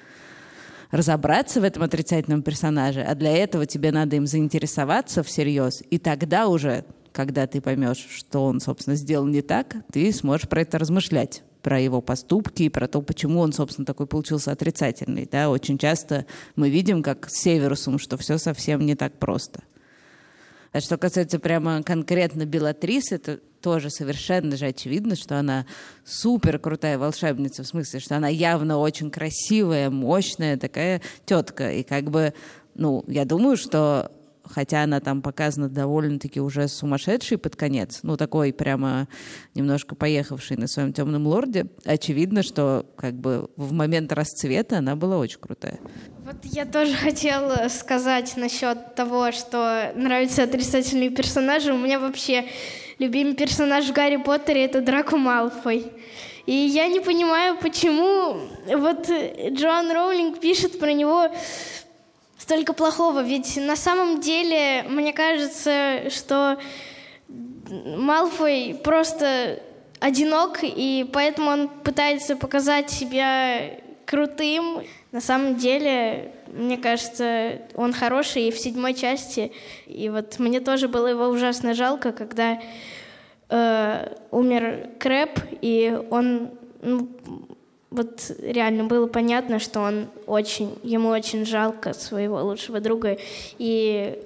разобраться 0.91 1.61
в 1.61 1.65
этом 1.65 1.83
отрицательном 1.83 2.43
персонаже, 2.43 3.03
а 3.03 3.15
для 3.15 3.33
этого 3.33 3.67
тебе 3.67 3.93
надо 3.93 4.17
им 4.17 4.27
заинтересоваться 4.27 5.23
всерьез, 5.23 5.85
и 5.89 5.99
тогда 5.99 6.49
уже, 6.49 6.85
когда 7.13 7.47
ты 7.47 7.61
поймешь, 7.61 8.09
что 8.11 8.45
он, 8.45 8.59
собственно, 8.61 8.97
сделал 8.97 9.27
не 9.27 9.41
так, 9.41 9.77
ты 9.93 10.13
сможешь 10.13 10.49
про 10.49 10.63
это 10.63 10.79
размышлять 10.79 11.45
про 11.63 11.81
его 11.81 12.01
поступки 12.01 12.65
и 12.65 12.69
про 12.69 12.89
то, 12.89 13.03
почему 13.03 13.41
он, 13.41 13.53
собственно, 13.53 13.87
такой 13.87 14.07
получился 14.07 14.53
отрицательный. 14.53 15.29
Да? 15.31 15.51
Очень 15.51 15.79
часто 15.79 16.27
мы 16.57 16.71
видим, 16.71 17.03
как 17.03 17.29
с 17.31 17.43
Северусом, 17.43 17.99
что 17.99 18.17
все 18.17 18.39
совсем 18.39 18.85
не 18.85 18.95
так 18.95 19.19
просто. 19.19 19.63
А 20.73 20.81
что 20.81 20.97
касается 20.99 21.39
прямо 21.39 21.83
конкретно 21.83 22.47
Белатрисы, 22.47 23.17
это 23.17 23.41
тоже 23.61 23.91
совершенно 23.91 24.57
же 24.57 24.67
очевидно, 24.67 25.17
что 25.17 25.39
она 25.39 25.67
супер 26.05 26.59
крутая 26.59 26.97
волшебница, 26.97 27.63
в 27.63 27.67
смысле, 27.67 28.01
что 28.01 28.17
она 28.17 28.29
явно 28.29 28.79
очень 28.79 29.11
красивая, 29.11 29.91
мощная 29.91 30.57
такая 30.57 31.03
тетка. 31.27 31.73
И 31.73 31.83
как 31.83 32.11
бы, 32.11 32.35
ну, 32.75 33.05
я 33.09 33.25
думаю, 33.25 33.57
что 33.57 34.13
хотя 34.53 34.83
она 34.83 35.01
там 35.01 35.23
показана 35.23 35.69
довольно-таки 35.69 36.41
уже 36.41 36.69
сумасшедшей 36.69 37.39
под 37.39 37.57
конец, 37.57 38.01
ну, 38.03 38.17
такой 38.17 38.53
прямо 38.53 39.09
немножко 39.55 39.95
поехавший 39.95 40.57
на 40.57 40.67
своем 40.67 40.93
темном 40.93 41.27
лорде, 41.27 41.67
очевидно, 41.85 42.43
что 42.43 42.87
как 42.97 43.15
бы 43.15 43.51
в 43.57 43.73
момент 43.73 44.13
расцвета 44.13 44.79
она 44.79 44.97
была 44.97 45.19
очень 45.19 45.41
крутая. 45.41 45.79
Вот 46.25 46.45
я 46.45 46.65
тоже 46.65 46.95
хотела 46.95 47.69
сказать 47.69 48.35
насчет 48.37 48.95
того, 48.95 49.33
что 49.33 49.93
нравятся 49.97 50.43
отрицательные 50.43 51.11
персонажи. 51.11 51.73
У 51.73 51.79
меня 51.79 51.99
вообще 51.99 52.45
любимый 52.99 53.35
персонаж 53.35 53.87
в 53.87 53.93
Гарри 53.93 54.17
Поттере— 54.17 54.65
это 54.67 54.81
Драко 54.81 55.17
Малфой. 55.17 55.87
И 56.47 56.53
я 56.53 56.89
не 56.89 57.01
понимаю, 57.01 57.57
почему 57.61 58.37
вот 58.67 59.09
Джоан 59.09 59.91
Роулинг 59.93 60.41
пишет 60.41 60.79
про 60.79 60.93
него 60.93 61.29
столько 62.51 62.73
плохого. 62.73 63.23
Ведь 63.23 63.57
на 63.59 63.77
самом 63.77 64.21
деле, 64.21 64.83
мне 64.89 65.13
кажется, 65.13 66.11
что 66.11 66.59
Малфой 67.29 68.77
просто 68.83 69.63
одинок, 70.01 70.59
и 70.65 71.09
поэтому 71.13 71.51
он 71.51 71.69
пытается 71.69 72.35
показать 72.35 72.91
себя 72.91 73.71
крутым. 74.05 74.83
На 75.13 75.21
самом 75.21 75.59
деле, 75.59 76.33
мне 76.49 76.77
кажется, 76.77 77.61
он 77.77 77.93
хороший 77.93 78.49
и 78.49 78.51
в 78.51 78.59
седьмой 78.59 78.95
части. 78.95 79.53
И 79.87 80.09
вот 80.09 80.41
мне 80.41 80.59
тоже 80.59 80.89
было 80.89 81.07
его 81.07 81.27
ужасно 81.29 81.73
жалко, 81.73 82.11
когда 82.11 82.61
э, 83.49 84.15
умер 84.33 84.91
Крэп, 84.99 85.39
и 85.61 85.97
он 86.11 86.51
ну, 86.83 87.09
вот 87.91 88.31
реально 88.39 88.85
было 88.85 89.07
понятно, 89.07 89.59
что 89.59 89.81
он 89.81 90.09
очень, 90.27 90.79
ему 90.83 91.09
очень 91.09 91.45
жалко 91.45 91.93
своего 91.93 92.43
лучшего 92.43 92.81
друга, 92.81 93.19
и 93.59 94.23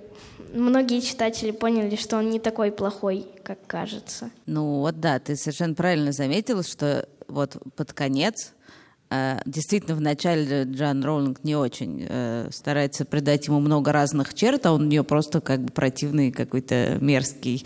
многие 0.52 1.00
читатели 1.00 1.50
поняли, 1.50 1.96
что 1.96 2.16
он 2.16 2.30
не 2.30 2.40
такой 2.40 2.72
плохой, 2.72 3.26
как 3.42 3.58
кажется. 3.66 4.30
Ну 4.46 4.80
вот 4.80 5.00
да, 5.00 5.18
ты 5.18 5.36
совершенно 5.36 5.74
правильно 5.74 6.12
заметила, 6.12 6.62
что 6.62 7.08
вот 7.28 7.56
под 7.76 7.92
конец 7.92 8.53
Э, 9.14 9.40
действительно, 9.46 9.94
вначале 9.94 10.64
Джан 10.64 11.04
Роулинг 11.04 11.44
не 11.44 11.54
очень 11.54 12.04
э, 12.08 12.48
старается 12.50 13.04
придать 13.04 13.46
ему 13.46 13.60
много 13.60 13.92
разных 13.92 14.34
черт, 14.34 14.66
а 14.66 14.72
он 14.72 14.82
у 14.82 14.86
нее 14.86 15.04
просто 15.04 15.40
как 15.40 15.64
бы 15.64 15.72
противный 15.72 16.32
какой-то 16.32 16.98
мерзкий, 17.00 17.64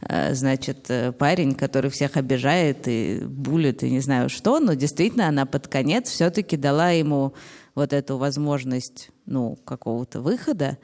э, 0.00 0.34
значит, 0.34 0.90
парень, 1.18 1.54
который 1.54 1.90
всех 1.90 2.16
обижает 2.16 2.88
и 2.88 3.20
булит, 3.24 3.82
и 3.82 3.90
не 3.90 4.00
знаю 4.00 4.28
что, 4.28 4.58
но 4.58 4.74
действительно 4.74 5.28
она 5.28 5.46
под 5.46 5.68
конец 5.68 6.08
все-таки 6.08 6.56
дала 6.56 6.90
ему 6.90 7.34
вот 7.74 7.92
эту 7.92 8.16
возможность, 8.18 9.10
ну, 9.26 9.56
какого-то 9.64 10.20
выхода, 10.20 10.78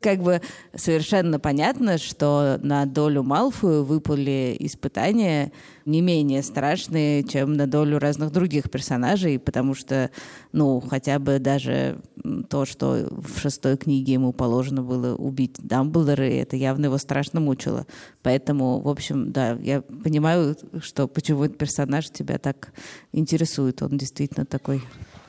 как 0.00 0.22
бы 0.22 0.40
совершенно 0.74 1.40
понятно, 1.40 1.98
что 1.98 2.58
на 2.62 2.86
долю 2.86 3.22
Малфою 3.22 3.84
выпали 3.84 4.56
испытания 4.60 5.52
не 5.84 6.00
менее 6.02 6.42
страшные, 6.42 7.24
чем 7.24 7.54
на 7.54 7.66
долю 7.66 7.98
разных 7.98 8.30
других 8.30 8.70
персонажей, 8.70 9.38
потому 9.38 9.74
что, 9.74 10.10
ну, 10.52 10.80
хотя 10.80 11.18
бы 11.18 11.38
даже 11.38 12.00
то, 12.48 12.64
что 12.64 13.08
в 13.10 13.38
шестой 13.40 13.76
книге 13.76 14.14
ему 14.14 14.32
положено 14.32 14.82
было 14.82 15.16
убить 15.16 15.56
Дамблдора, 15.58 16.24
это 16.24 16.56
явно 16.56 16.86
его 16.86 16.98
страшно 16.98 17.40
мучило. 17.40 17.86
Поэтому, 18.22 18.80
в 18.80 18.88
общем, 18.88 19.32
да, 19.32 19.52
я 19.62 19.80
понимаю, 19.80 20.56
что 20.80 21.08
почему 21.08 21.44
этот 21.44 21.58
персонаж 21.58 22.10
тебя 22.10 22.38
так 22.38 22.72
интересует. 23.12 23.82
Он 23.82 23.96
действительно 23.96 24.44
такой 24.44 24.82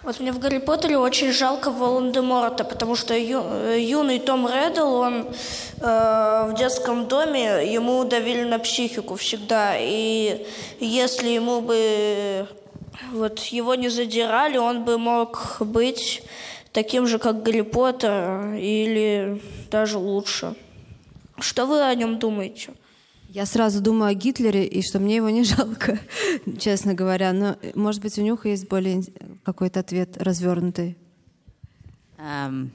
вот 0.10 0.19
мне 0.19 0.32
в 0.32 0.39
Гарри 0.39 0.58
Поттере 0.58 0.98
очень 0.98 1.32
жалко 1.32 1.69
Волан-де-Морта, 1.69 2.63
потому 2.63 2.95
что 2.95 3.15
ю, 3.15 3.43
э, 3.43 3.80
юный 3.80 4.17
Том 4.17 4.48
Реддл, 4.48 4.95
он 4.95 5.28
э, 5.82 6.48
в 6.50 6.56
детском 6.58 7.08
доме, 7.08 7.72
ему 7.72 8.04
давили 8.06 8.43
на 8.43 8.58
психику 8.58 9.17
всегда. 9.17 9.76
И 9.78 10.48
если 10.80 11.30
ему 11.30 11.62
бы 11.62 12.48
вот 13.12 13.38
его 13.54 13.76
не 13.76 13.89
задирали, 13.89 14.58
он 14.58 14.84
бы 14.84 14.98
мог 14.98 15.58
быть 15.60 16.24
таким 16.72 17.06
же, 17.06 17.19
как 17.19 17.43
Гарри 17.43 17.62
Поттер, 17.62 18.56
или 18.56 19.39
даже 19.69 20.00
лучше. 20.00 20.56
Что 21.38 21.67
вы 21.67 21.84
о 21.84 21.93
нем 21.93 22.17
думаете? 22.17 22.72
Я 23.31 23.45
сразу 23.45 23.79
думаю 23.79 24.09
о 24.09 24.13
Гитлере, 24.15 24.65
и 24.65 24.81
что 24.81 24.99
мне 24.99 25.17
его 25.17 25.29
не 25.29 25.43
жалко, 25.43 25.99
честно 26.57 26.95
говоря. 26.95 27.31
Но, 27.31 27.57
может 27.75 28.01
быть, 28.01 28.17
у 28.17 28.23
них 28.23 28.45
есть 28.47 28.67
более 28.67 29.03
какой-то 29.43 29.81
ответ 29.81 30.17
развернутый. 30.17 30.97
Um, 32.17 32.69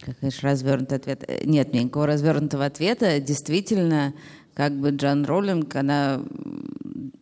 как 0.00 0.18
говоришь, 0.20 0.42
развернутый 0.42 0.98
ответ. 0.98 1.46
Нет, 1.46 1.72
никакого 1.72 2.06
развернутого 2.06 2.66
ответа. 2.66 3.18
Действительно, 3.18 4.12
как 4.52 4.78
бы 4.78 4.90
Джон 4.90 5.24
Роллинг, 5.24 5.74
она 5.74 6.22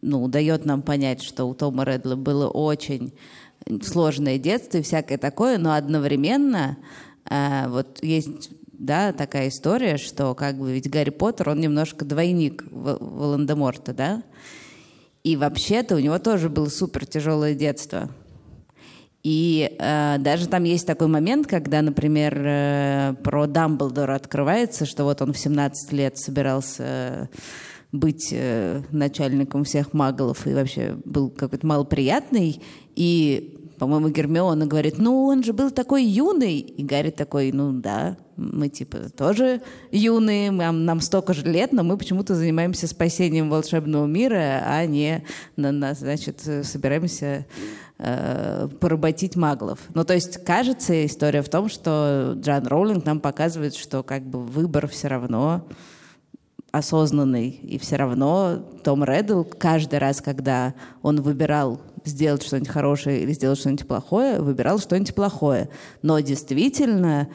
ну, 0.03 0.27
дает 0.27 0.65
нам 0.65 0.83
понять, 0.83 1.23
что 1.23 1.45
у 1.45 1.55
Тома 1.55 1.85
Редла 1.85 2.17
было 2.17 2.49
очень 2.49 3.13
сложное 3.83 4.39
детство 4.39 4.79
и 4.79 4.83
всякое 4.83 5.19
такое, 5.19 5.57
но 5.57 5.75
одновременно 5.75 6.77
э, 7.31 7.69
вот 7.69 8.03
есть 8.03 8.51
да, 8.83 9.13
такая 9.13 9.49
история, 9.49 9.97
что 9.97 10.35
как 10.35 10.59
бы 10.59 10.73
ведь 10.73 10.91
Гарри 10.91 11.11
Поттер, 11.11 11.51
он 11.51 11.61
немножко 11.61 12.05
двойник 12.05 12.65
Волан-де-Морта, 12.73 13.95
да, 13.95 14.23
и 15.23 15.37
вообще-то 15.37 15.95
у 15.95 15.99
него 16.01 16.19
тоже 16.19 16.49
было 16.49 16.69
супер 16.69 17.07
тяжелое 17.07 17.55
детство. 17.55 18.11
И 19.23 19.77
э, 19.79 20.17
даже 20.19 20.49
там 20.49 20.65
есть 20.65 20.85
такой 20.85 21.07
момент, 21.07 21.47
когда, 21.47 21.81
например, 21.81 22.37
э, 22.45 23.15
про 23.23 23.47
Дамблдора 23.47 24.17
открывается, 24.17 24.85
что 24.85 25.05
вот 25.05 25.23
он 25.23 25.33
в 25.33 25.39
17 25.39 25.93
лет 25.93 26.19
собирался 26.19 27.29
быть 27.93 28.31
э, 28.33 28.83
начальником 28.91 29.63
всех 29.63 29.93
маглов 29.93 30.45
и 30.49 30.55
вообще 30.55 30.97
был 31.05 31.31
какой-то 31.31 31.65
малоприятный, 31.69 32.61
и 32.97 33.62
по-моему, 33.83 34.11
Гермиона 34.11 34.65
говорит, 34.65 34.99
ну, 34.99 35.25
он 35.25 35.43
же 35.43 35.53
был 35.53 35.73
такой 35.73 36.05
юный. 36.05 36.61
И 36.61 36.85
Гарри 36.85 37.11
такой, 37.11 37.51
ну, 37.51 37.73
да, 37.73 38.17
мы, 38.37 38.69
типа, 38.69 39.11
тоже 39.11 39.61
юные, 39.91 40.53
нам, 40.53 40.85
нам 40.85 41.01
столько 41.01 41.35
же 41.35 41.45
лет, 41.45 41.73
но 41.73 41.83
мы 41.83 41.99
почему-то 41.99 42.37
занимаемся 42.37 42.87
спасением 42.87 43.51
волшебного 43.51 44.07
мира, 44.07 44.63
а 44.65 44.87
не, 44.87 45.25
на, 45.57 45.73
на, 45.73 45.95
значит, 45.95 46.49
собираемся 46.63 47.45
э, 47.99 48.69
поработить 48.79 49.35
маглов. 49.35 49.81
Ну, 49.95 50.05
то 50.05 50.15
есть, 50.15 50.45
кажется, 50.45 51.05
история 51.05 51.43
в 51.43 51.49
том, 51.49 51.69
что 51.69 52.35
Джан 52.37 52.65
Роулинг 52.69 53.05
нам 53.05 53.19
показывает, 53.19 53.75
что, 53.75 54.05
как 54.05 54.23
бы, 54.23 54.45
выбор 54.45 54.87
все 54.87 55.09
равно 55.09 55.67
осознанный, 56.71 57.51
и 57.51 57.79
все 57.79 57.97
равно 57.97 58.65
Том 58.85 59.03
Реддл 59.03 59.43
каждый 59.43 59.99
раз, 59.99 60.21
когда 60.21 60.75
он 61.03 61.21
выбирал 61.21 61.81
сделать 62.05 62.43
что-нибудь 62.43 62.69
хорошее 62.69 63.23
или 63.23 63.33
сделать 63.33 63.59
что-нибудь 63.59 63.87
плохое, 63.87 64.41
выбирал 64.41 64.79
что-нибудь 64.79 65.15
плохое. 65.15 65.69
Но 66.03 66.19
действительно, 66.21 67.29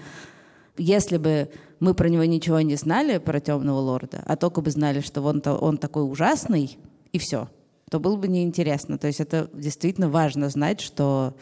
если 0.78 1.18
бы 1.18 1.50
мы 1.80 1.94
про 1.94 2.10
него 2.10 2.24
ничего 2.24 2.60
не 2.62 2.76
знали, 2.76 3.18
про 3.18 3.40
темного 3.40 3.80
лорда, 3.80 4.24
а 4.26 4.36
только 4.36 4.62
бы 4.62 4.72
знали, 4.72 5.02
что 5.02 5.22
он, 5.22 5.42
он 5.46 5.78
такой 5.78 6.10
ужасный, 6.10 6.78
и 7.12 7.20
все, 7.20 7.50
то 7.90 8.00
было 8.00 8.16
бы 8.16 8.28
неинтересно. 8.28 8.98
То 8.98 9.08
есть 9.08 9.20
это 9.20 9.50
действительно 9.54 10.10
важно 10.10 10.50
знать, 10.50 10.82
что 10.82 11.36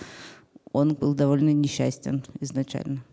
он 0.72 0.94
был 0.94 1.14
довольно 1.14 1.52
несчастен 1.52 2.24
изначально. 2.42 3.04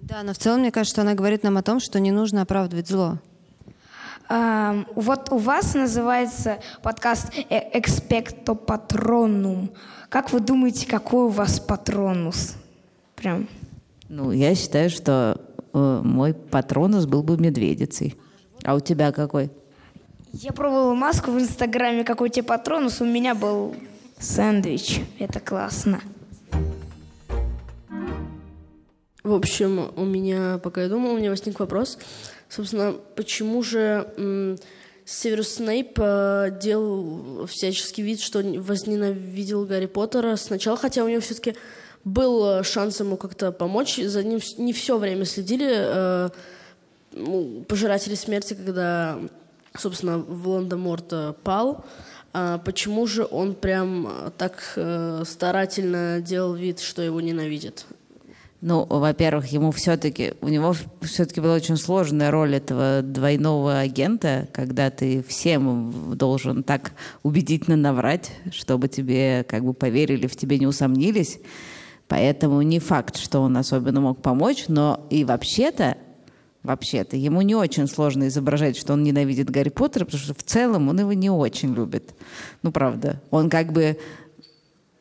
Да, 0.00 0.22
но 0.22 0.32
в 0.32 0.38
целом, 0.38 0.60
мне 0.60 0.70
кажется, 0.70 1.02
она 1.02 1.14
говорит 1.14 1.42
нам 1.42 1.56
о 1.56 1.62
том, 1.62 1.80
что 1.80 2.00
не 2.00 2.10
нужно 2.10 2.42
оправдывать 2.42 2.88
зло. 2.88 3.18
Um, 4.30 4.86
вот 4.94 5.32
у 5.32 5.38
вас 5.38 5.74
называется 5.74 6.60
подкаст 6.82 7.32
«Экспекто 7.50 8.54
патронум». 8.54 9.72
Как 10.08 10.32
вы 10.32 10.38
думаете, 10.38 10.86
какой 10.86 11.24
у 11.24 11.28
вас 11.30 11.58
патронус? 11.58 12.54
Прям. 13.16 13.48
Ну, 14.08 14.30
я 14.30 14.54
считаю, 14.54 14.88
что 14.88 15.40
э, 15.72 16.00
мой 16.04 16.32
патронус 16.32 17.06
был 17.06 17.24
бы 17.24 17.38
медведицей. 17.38 18.16
А 18.62 18.76
у 18.76 18.80
тебя 18.80 19.10
какой? 19.10 19.50
Я 20.32 20.52
пробовала 20.52 20.94
маску 20.94 21.32
в 21.32 21.38
Инстаграме, 21.40 22.04
какой 22.04 22.28
у 22.28 22.32
тебя 22.32 22.44
патронус. 22.44 23.00
У 23.00 23.04
меня 23.04 23.34
был 23.34 23.74
сэндвич. 24.20 25.00
Это 25.18 25.40
классно. 25.40 26.00
В 29.24 29.34
общем, 29.34 29.90
у 29.96 30.04
меня, 30.04 30.58
пока 30.62 30.82
я 30.82 30.88
думала, 30.88 31.14
у 31.14 31.18
меня 31.18 31.30
возник 31.30 31.58
вопрос. 31.58 31.98
Собственно, 32.50 32.96
почему 33.14 33.62
же 33.62 34.58
Северус 35.04 35.54
Снейп 35.54 35.98
э, 35.98 36.56
делал 36.62 37.46
всяческий 37.46 38.02
вид, 38.02 38.20
что 38.20 38.40
возненавидел 38.42 39.64
Гарри 39.64 39.86
Поттера 39.86 40.36
сначала, 40.36 40.76
хотя 40.76 41.02
у 41.04 41.08
него 41.08 41.20
все-таки 41.20 41.56
был 42.04 42.60
э, 42.60 42.62
шанс 42.62 43.00
ему 43.00 43.16
как-то 43.16 43.50
помочь. 43.50 43.96
За 43.96 44.22
ним 44.22 44.38
не 44.58 44.72
все 44.72 44.98
время 44.98 45.24
следили 45.24 45.68
э, 45.68 46.30
ну, 47.12 47.64
пожиратели 47.66 48.14
смерти, 48.14 48.54
когда, 48.54 49.18
собственно, 49.76 50.18
Волан-де-Морт 50.18 51.42
пал. 51.42 51.84
А 52.32 52.58
почему 52.58 53.08
же 53.08 53.26
он 53.28 53.54
прям 53.54 54.32
так 54.38 54.74
э, 54.76 55.24
старательно 55.26 56.20
делал 56.20 56.54
вид, 56.54 56.78
что 56.78 57.02
его 57.02 57.20
ненавидит? 57.20 57.84
Ну, 58.62 58.84
во-первых, 58.84 59.46
ему 59.46 59.70
все-таки, 59.70 60.34
у 60.42 60.48
него 60.48 60.74
все-таки 61.00 61.40
была 61.40 61.54
очень 61.54 61.78
сложная 61.78 62.30
роль 62.30 62.56
этого 62.56 63.00
двойного 63.02 63.78
агента, 63.78 64.48
когда 64.52 64.90
ты 64.90 65.22
всем 65.22 66.14
должен 66.14 66.62
так 66.62 66.92
убедительно 67.22 67.76
наврать, 67.76 68.30
чтобы 68.52 68.88
тебе 68.88 69.46
как 69.48 69.64
бы 69.64 69.72
поверили, 69.72 70.26
в 70.26 70.36
тебе 70.36 70.58
не 70.58 70.66
усомнились. 70.66 71.38
Поэтому 72.06 72.60
не 72.60 72.80
факт, 72.80 73.16
что 73.16 73.40
он 73.40 73.56
особенно 73.56 74.02
мог 74.02 74.20
помочь, 74.20 74.64
но 74.68 75.06
и 75.08 75.24
вообще-то, 75.24 75.96
вообще-то, 76.62 77.16
ему 77.16 77.40
не 77.40 77.54
очень 77.54 77.86
сложно 77.86 78.28
изображать, 78.28 78.76
что 78.76 78.92
он 78.92 79.02
ненавидит 79.02 79.48
Гарри 79.48 79.70
Поттера, 79.70 80.04
потому 80.04 80.22
что 80.22 80.34
в 80.34 80.42
целом 80.42 80.88
он 80.90 81.00
его 81.00 81.14
не 81.14 81.30
очень 81.30 81.72
любит. 81.72 82.14
Ну, 82.62 82.72
правда. 82.72 83.22
Он 83.30 83.48
как 83.48 83.72
бы 83.72 83.96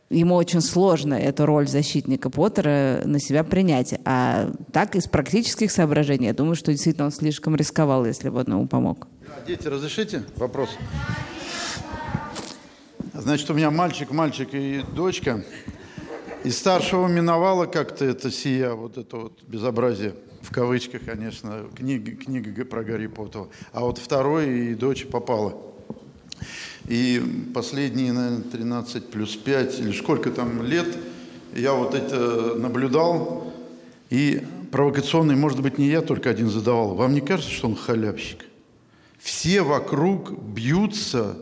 ему 0.09 0.35
очень 0.35 0.61
сложно 0.61 1.13
эту 1.13 1.45
роль 1.45 1.67
защитника 1.67 2.29
Поттера 2.29 3.01
на 3.05 3.19
себя 3.19 3.43
принять. 3.43 3.95
А 4.05 4.51
так, 4.71 4.95
из 4.95 5.07
практических 5.07 5.71
соображений, 5.71 6.27
я 6.27 6.33
думаю, 6.33 6.55
что 6.55 6.71
действительно 6.71 7.05
он 7.05 7.11
слишком 7.11 7.55
рисковал, 7.55 8.05
если 8.05 8.29
бы 8.29 8.39
он 8.39 8.47
ему 8.47 8.67
помог. 8.67 9.07
Дети, 9.47 9.67
разрешите 9.67 10.23
вопрос? 10.35 10.69
Значит, 13.13 13.49
у 13.49 13.53
меня 13.53 13.69
мальчик, 13.69 14.11
мальчик 14.11 14.49
и 14.53 14.83
дочка. 14.95 15.43
И 16.43 16.51
старшего 16.51 17.07
миновало 17.07 17.65
как-то 17.65 18.05
это 18.05 18.31
сия, 18.31 18.71
вот 18.71 18.97
это 18.97 19.17
вот 19.17 19.43
безобразие, 19.43 20.15
в 20.41 20.53
кавычках, 20.53 21.03
конечно, 21.03 21.65
книга, 21.75 22.11
книга 22.11 22.63
про 22.63 22.83
Гарри 22.83 23.07
Поттера. 23.07 23.47
А 23.73 23.81
вот 23.81 23.97
второй 23.97 24.69
и 24.69 24.75
дочь 24.75 25.05
попала. 25.05 25.57
И 26.89 27.21
последние, 27.53 28.11
наверное, 28.11 28.41
13 28.41 29.09
плюс 29.09 29.35
5 29.35 29.79
или 29.79 29.91
сколько 29.91 30.31
там 30.31 30.63
лет 30.63 30.97
я 31.55 31.73
вот 31.73 31.93
это 31.93 32.55
наблюдал. 32.55 33.53
И 34.09 34.41
провокационный, 34.71 35.35
может 35.35 35.61
быть, 35.61 35.77
не 35.77 35.87
я 35.87 36.01
только 36.01 36.31
один 36.31 36.49
задавал. 36.49 36.95
Вам 36.95 37.13
не 37.13 37.21
кажется, 37.21 37.51
что 37.51 37.67
он 37.67 37.75
халявщик? 37.75 38.43
Все 39.19 39.61
вокруг 39.61 40.31
бьются, 40.31 41.37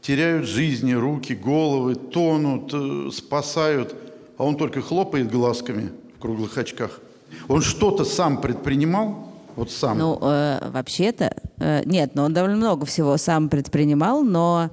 теряют 0.00 0.46
жизни, 0.46 0.92
руки, 0.92 1.32
головы, 1.32 1.96
тонут, 1.96 2.70
э, 2.72 3.10
спасают, 3.12 3.96
а 4.38 4.44
он 4.44 4.56
только 4.56 4.82
хлопает 4.82 5.32
глазками 5.32 5.90
в 6.16 6.20
круглых 6.20 6.56
очках. 6.56 7.00
Он 7.48 7.60
что-то 7.60 8.04
сам 8.04 8.40
предпринимал, 8.40 9.31
вот 9.56 9.70
сам. 9.70 9.98
Ну, 9.98 10.18
э, 10.20 10.70
вообще-то, 10.70 11.34
э, 11.58 11.82
нет, 11.84 12.14
но 12.14 12.24
он 12.24 12.32
довольно 12.32 12.56
много 12.56 12.86
всего 12.86 13.16
сам 13.16 13.48
предпринимал, 13.48 14.22
но, 14.22 14.70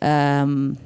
э, 0.00 0.44
ну, 0.44 0.76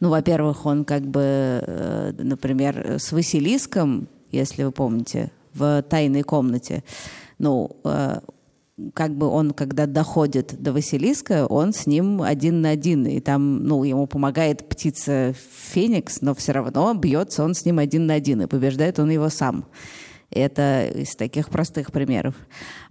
Ну, 0.00 0.10
во-первых, 0.10 0.66
он 0.66 0.84
как 0.84 1.02
бы, 1.02 1.20
э, 1.22 2.12
например, 2.18 2.96
с 2.98 3.10
Василиском, 3.12 4.06
если 4.32 4.64
вы 4.64 4.70
помните, 4.70 5.30
в 5.54 5.82
«Тайной 5.82 6.22
комнате», 6.22 6.84
ну, 7.38 7.70
э, 7.84 8.20
как 8.92 9.14
бы 9.16 9.28
он, 9.28 9.52
когда 9.52 9.86
доходит 9.86 10.60
до 10.60 10.72
Василиска, 10.72 11.46
он 11.46 11.72
с 11.72 11.86
ним 11.86 12.20
один 12.20 12.60
на 12.60 12.70
один, 12.70 13.06
и 13.06 13.20
там, 13.20 13.64
ну, 13.64 13.84
ему 13.84 14.06
помогает 14.06 14.68
птица 14.68 15.32
Феникс, 15.72 16.20
но 16.20 16.34
все 16.34 16.52
равно 16.52 16.92
бьется 16.94 17.42
он 17.42 17.54
с 17.54 17.64
ним 17.64 17.78
один 17.78 18.06
на 18.06 18.14
один, 18.14 18.42
и 18.42 18.46
побеждает 18.46 18.98
он 18.98 19.10
его 19.10 19.30
сам. 19.30 19.64
Это 20.34 20.86
из 20.86 21.14
таких 21.16 21.48
простых 21.48 21.92
примеров. 21.92 22.34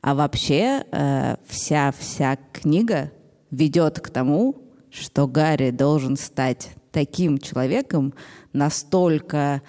А 0.02 0.16
вообще 0.16 0.84
э, 0.92 1.36
вся 1.48 1.94
вся 1.98 2.38
книга 2.52 3.12
ведет 3.52 4.00
к 4.00 4.10
тому, 4.10 4.56
что 4.90 5.28
Гарри 5.28 5.72
должен 5.72 6.18
стать 6.18 6.70
таким 6.92 7.38
человеком, 7.40 8.14
настолько 8.54 9.62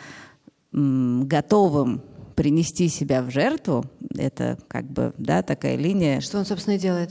готовым 0.72 2.02
принести 2.34 2.88
себя 2.88 3.22
в 3.22 3.30
жертву, 3.30 3.84
это 4.16 4.58
как 4.68 4.84
бы, 4.86 5.14
да, 5.18 5.42
такая 5.42 5.76
линия. 5.76 6.20
Что 6.20 6.38
он, 6.38 6.44
собственно, 6.44 6.74
и 6.74 6.78
делает? 6.78 7.10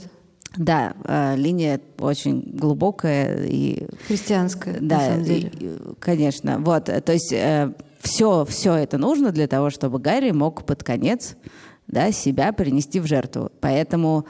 Да, 0.56 0.94
э, 1.04 1.34
линия 1.36 1.80
очень 1.98 2.42
глубокая 2.42 3.44
и 3.44 3.86
христианская, 4.06 4.78
да, 4.80 4.96
на 4.96 5.06
самом 5.06 5.24
деле. 5.24 5.52
И, 5.58 5.78
конечно, 5.98 6.58
вот, 6.60 6.84
то 6.84 7.12
есть 7.12 7.32
э, 7.32 7.72
все, 8.04 8.44
все 8.44 8.74
это 8.74 8.98
нужно 8.98 9.32
для 9.32 9.48
того, 9.48 9.70
чтобы 9.70 9.98
Гарри 9.98 10.30
мог 10.30 10.64
под 10.64 10.84
конец, 10.84 11.36
да, 11.86 12.12
себя 12.12 12.52
принести 12.52 13.00
в 13.00 13.06
жертву. 13.06 13.50
Поэтому, 13.60 14.26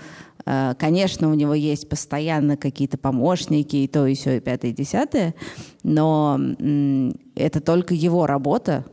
э, 0.46 0.74
конечно, 0.78 1.28
у 1.30 1.34
него 1.34 1.54
есть 1.54 1.88
постоянно 1.88 2.56
какие-то 2.56 2.98
помощники 2.98 3.76
и 3.76 3.88
то 3.88 4.06
и 4.06 4.14
все 4.14 4.36
и 4.36 4.40
пятое 4.40 4.70
и 4.70 4.74
десятое, 4.74 5.34
но 5.82 6.40
это 7.34 7.60
только 7.60 7.94
его 7.94 8.26
работа 8.26 8.84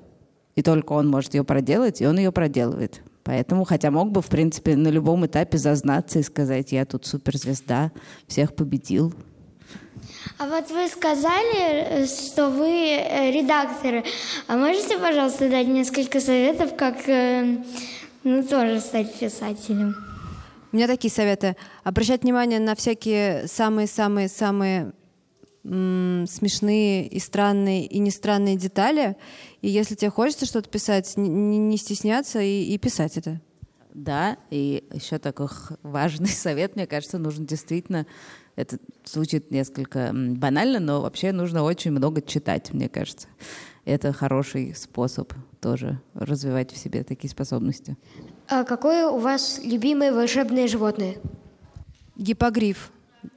и 0.55 0.63
только 0.63 0.93
он 0.93 1.07
может 1.07 1.34
ее 1.36 1.43
проделать, 1.43 2.01
и 2.01 2.07
он 2.07 2.17
ее 2.17 2.32
проделывает. 2.32 3.01
Поэтому, 3.23 3.65
хотя 3.65 3.91
мог 3.91 4.11
бы, 4.11 4.21
в 4.21 4.27
принципе, 4.27 4.75
на 4.75 4.88
любом 4.88 5.25
этапе 5.25 5.57
зазнаться 5.59 6.19
и 6.19 6.23
сказать, 6.23 6.71
я 6.71 6.86
тут 6.86 7.05
суперзвезда, 7.05 7.91
всех 8.27 8.55
победил. 8.55 9.13
А 10.38 10.47
вот 10.47 10.69
вы 10.72 10.88
сказали, 10.88 12.05
что 12.05 12.49
вы 12.49 12.69
э, 12.69 13.32
редакторы. 13.32 14.03
А 14.47 14.57
можете, 14.57 14.97
пожалуйста, 14.97 15.49
дать 15.49 15.67
несколько 15.67 16.19
советов, 16.19 16.76
как 16.76 17.07
э, 17.07 17.63
ну, 18.24 18.43
тоже 18.43 18.80
стать 18.80 19.13
писателем? 19.19 19.95
У 20.72 20.76
меня 20.76 20.88
такие 20.88 21.11
советы. 21.11 21.55
Обращать 21.84 22.24
внимание 22.24 22.59
на 22.59 22.76
всякие 22.76 23.47
самые-самые-самые 23.47 24.93
смешные 25.63 27.07
и 27.07 27.19
странные 27.19 27.86
и 27.86 27.99
не 27.99 28.09
странные 28.09 28.55
детали. 28.55 29.15
И 29.61 29.69
если 29.69 29.93
тебе 29.93 30.09
хочется 30.09 30.47
что-то 30.47 30.69
писать, 30.69 31.13
не, 31.17 31.59
не 31.59 31.78
стесняться 31.78 32.41
и, 32.41 32.63
и 32.63 32.78
писать 32.80 33.17
это. 33.17 33.39
Да, 33.93 34.38
и 34.49 34.84
еще 34.91 35.19
такой 35.19 35.49
важный 35.84 36.28
совет, 36.30 36.76
мне 36.76 36.88
кажется, 36.88 37.17
нужно 37.19 37.45
действительно, 37.45 38.07
это 38.56 38.78
звучит 39.06 39.52
несколько 39.52 40.12
банально, 40.14 40.80
но 40.80 41.02
вообще 41.02 41.32
нужно 41.32 41.64
очень 41.64 41.91
много 41.91 42.22
читать, 42.22 42.74
мне 42.74 42.89
кажется. 42.89 43.28
Это 43.86 44.14
хороший 44.14 44.76
способ 44.76 45.34
тоже 45.60 45.99
развивать 46.14 46.72
в 46.72 46.78
себе 46.78 47.04
такие 47.04 47.30
способности. 47.30 47.97
А 48.47 48.64
какое 48.64 49.08
у 49.08 49.18
вас 49.18 49.60
любимое 49.64 50.12
волшебное 50.12 50.68
животное? 50.68 51.16
Гипогриф. 52.16 52.91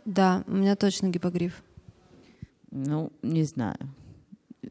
Да, 0.04 0.44
у 0.46 0.52
меня 0.52 0.76
точно 0.76 1.08
гипогриф. 1.08 1.62
Ну, 2.70 3.12
не 3.22 3.44
знаю. 3.44 3.78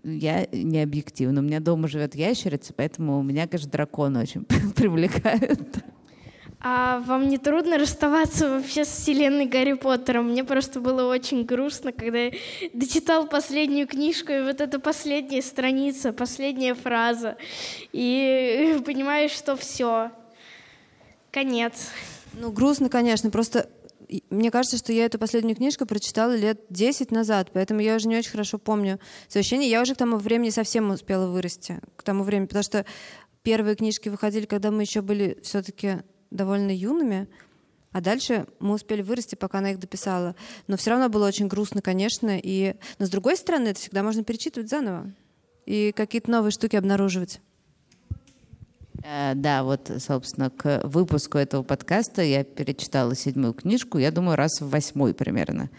Я 0.04 0.48
не 0.52 0.82
объективна. 0.82 1.42
У 1.42 1.44
меня 1.44 1.60
дома 1.60 1.88
живет 1.88 2.16
ящерица, 2.16 2.74
поэтому 2.76 3.20
у 3.20 3.24
меня, 3.24 3.48
конечно, 3.48 3.72
дракон 3.72 4.18
очень 4.18 4.44
привлекает. 4.76 5.84
А 6.66 7.00
вам 7.00 7.28
не 7.28 7.38
трудно 7.38 7.78
расставаться 7.78 8.48
вообще 8.48 8.86
с 8.86 8.88
вселенной 8.88 9.48
Гарри 9.48 9.74
Поттера? 9.74 10.22
Мне 10.22 10.46
просто 10.46 10.80
было 10.80 11.12
очень 11.12 11.44
грустно, 11.44 11.92
когда 11.92 12.20
я 12.20 12.32
дочитал 12.74 13.28
последнюю 13.28 13.86
книжку, 13.86 14.32
и 14.32 14.42
вот 14.42 14.62
эта 14.62 14.80
последняя 14.80 15.42
страница, 15.42 16.14
последняя 16.14 16.74
фраза, 16.74 17.36
и 17.92 18.80
понимаешь, 18.86 19.32
что 19.32 19.58
все, 19.58 20.12
конец. 21.32 21.90
Ну, 22.32 22.50
грустно, 22.50 22.88
конечно, 22.88 23.30
просто 23.30 23.70
мне 24.30 24.50
кажется, 24.50 24.78
что 24.78 24.94
я 24.94 25.06
эту 25.06 25.20
последнюю 25.20 25.58
книжку 25.58 25.86
прочитала 25.86 26.34
лет 26.34 26.62
10 26.70 27.12
назад, 27.12 27.50
поэтому 27.52 27.82
я 27.82 27.96
уже 27.96 28.08
не 28.08 28.18
очень 28.18 28.32
хорошо 28.32 28.58
помню 28.58 29.02
ощущения. 29.34 29.70
Я 29.70 29.82
уже 29.82 29.96
к 29.96 29.98
тому 29.98 30.16
времени 30.16 30.50
совсем 30.50 30.92
успела 30.92 31.28
вырасти, 31.28 31.82
к 31.98 32.04
тому 32.04 32.24
времени, 32.24 32.48
потому 32.48 32.64
что 32.64 32.86
первые 33.42 33.76
книжки 33.76 34.08
выходили, 34.08 34.46
когда 34.46 34.72
мы 34.72 34.84
еще 34.84 35.02
были 35.02 35.40
все-таки 35.44 36.04
довольно 36.36 36.72
юными, 36.72 37.28
а 37.92 38.02
дальше 38.02 38.48
мы 38.60 38.74
успели 38.74 39.02
вырасти, 39.02 39.36
пока 39.36 39.60
она 39.60 39.72
их 39.72 39.80
дописала. 39.80 40.36
Но 40.68 40.78
все 40.78 40.90
равно 40.90 41.10
было 41.10 41.28
очень 41.28 41.48
грустно, 41.48 41.82
конечно. 41.82 42.38
И... 42.42 42.76
Но 42.98 43.06
с 43.06 43.10
другой 43.10 43.38
стороны, 43.38 43.70
это 43.70 43.80
всегда 43.80 44.02
можно 44.02 44.24
перечитывать 44.24 44.70
заново 44.70 45.12
и 45.66 45.94
какие-то 45.96 46.30
новые 46.32 46.52
штуки 46.52 46.76
обнаруживать. 46.76 47.40
Э, 49.04 49.34
да, 49.36 49.64
вот, 49.64 49.92
собственно, 50.00 50.50
к 50.50 50.82
выпуску 50.84 51.38
этого 51.38 51.62
подкаста 51.62 52.24
я 52.24 52.44
перечитала 52.44 53.16
седьмую 53.16 53.54
книжку, 53.54 53.98
я 54.00 54.12
думаю, 54.12 54.38
раз 54.38 54.60
в 54.60 54.70
восьмой 54.70 55.14
примерно. 55.14 55.70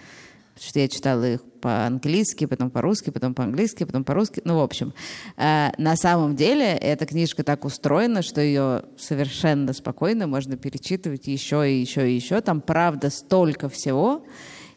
Потому 0.55 0.68
что 0.68 0.78
я 0.78 0.88
читала 0.88 1.32
их 1.32 1.40
по-английски, 1.65 2.45
потом 2.45 2.71
по-русски, 2.71 3.09
потом 3.09 3.33
по-английски, 3.33 3.85
потом 3.85 4.05
по-русски. 4.05 4.43
Ну, 4.45 4.59
в 4.59 4.61
общем, 4.61 4.93
э, 5.39 5.71
на 5.79 5.97
самом 5.97 6.37
деле 6.37 6.73
эта 6.77 7.07
книжка 7.07 7.43
так 7.43 7.65
устроена, 7.65 8.21
что 8.21 8.43
ее 8.43 8.83
совершенно 8.99 9.73
спокойно 9.73 10.27
можно 10.27 10.59
перечитывать 10.59 11.27
еще 11.27 11.67
и 11.67 11.81
еще 11.81 12.11
и 12.11 12.15
еще. 12.15 12.43
Там, 12.43 12.61
правда, 12.61 13.09
столько 13.09 13.71
всего. 13.71 14.27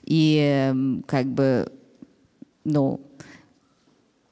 И 0.04 0.74
как 1.08 1.26
бы, 1.26 1.70
ну, 2.64 3.02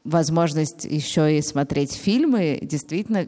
возможность 0.05 0.85
еще 0.85 1.37
и 1.37 1.41
смотреть 1.41 1.91
фильмы 1.91 2.59
действительно 2.61 3.27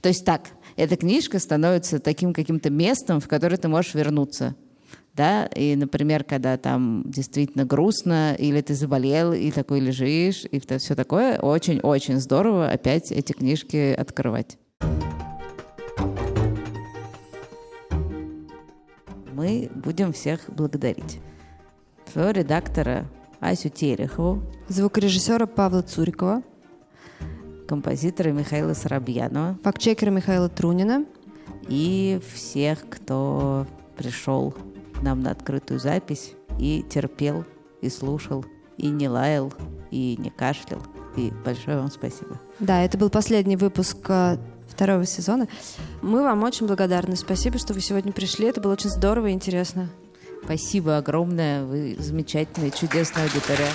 то 0.00 0.08
есть 0.08 0.24
так, 0.24 0.50
эта 0.76 0.96
книжка 0.96 1.38
становится 1.38 1.98
таким 1.98 2.32
каким-то 2.32 2.70
местом, 2.70 3.20
в 3.20 3.26
которое 3.26 3.56
ты 3.56 3.68
можешь 3.68 3.94
вернуться. 3.94 4.54
Да, 5.14 5.44
и, 5.46 5.76
например, 5.76 6.24
когда 6.24 6.56
там 6.56 7.02
действительно 7.06 7.66
грустно, 7.66 8.34
или 8.34 8.62
ты 8.62 8.74
заболел, 8.74 9.34
и 9.34 9.50
такой 9.50 9.80
лежишь, 9.80 10.44
и 10.44 10.58
все 10.58 10.94
такое, 10.94 11.38
очень-очень 11.38 12.18
здорово 12.18 12.70
опять 12.70 13.12
эти 13.12 13.32
книжки 13.32 13.92
открывать. 13.92 14.56
Мы 19.34 19.70
будем 19.74 20.12
всех 20.12 20.40
благодарить. 20.48 21.20
Своего 22.10 22.30
редактора 22.30 23.06
Асю 23.40 23.68
Терехову. 23.68 24.42
Звукорежиссера 24.68 25.46
Павла 25.46 25.82
Цурикова 25.82 26.42
композитора 27.72 28.32
Михаила 28.32 28.74
Соробьянова, 28.74 29.58
фактчекера 29.62 30.10
Михаила 30.10 30.50
Трунина 30.50 31.06
и 31.68 32.20
всех, 32.34 32.86
кто 32.90 33.66
пришел 33.96 34.54
к 35.02 35.04
нам 35.04 35.20
на 35.20 35.32
открытую 35.32 35.80
запись 35.80 36.34
и 36.60 36.84
терпел, 36.88 37.44
и 37.80 37.90
слушал, 37.90 38.44
и 38.78 38.86
не 38.86 39.08
лаял, 39.08 39.52
и 39.90 40.16
не 40.16 40.30
кашлял. 40.30 40.80
И 41.16 41.32
большое 41.44 41.76
вам 41.76 41.90
спасибо. 41.90 42.40
Да, 42.60 42.82
это 42.84 42.96
был 42.96 43.10
последний 43.10 43.56
выпуск 43.56 43.98
э, 44.08 44.38
второго 44.68 45.04
сезона. 45.04 45.48
Мы 46.02 46.22
вам 46.22 46.44
очень 46.44 46.68
благодарны. 46.68 47.16
Спасибо, 47.16 47.58
что 47.58 47.74
вы 47.74 47.80
сегодня 47.80 48.12
пришли. 48.12 48.46
Это 48.46 48.60
было 48.60 48.74
очень 48.74 48.90
здорово 48.90 49.26
и 49.26 49.32
интересно. 49.32 49.90
Спасибо 50.44 50.96
огромное. 50.96 51.64
Вы 51.64 51.96
замечательная, 51.98 52.70
чудесная 52.70 53.24
аудитория. 53.24 53.68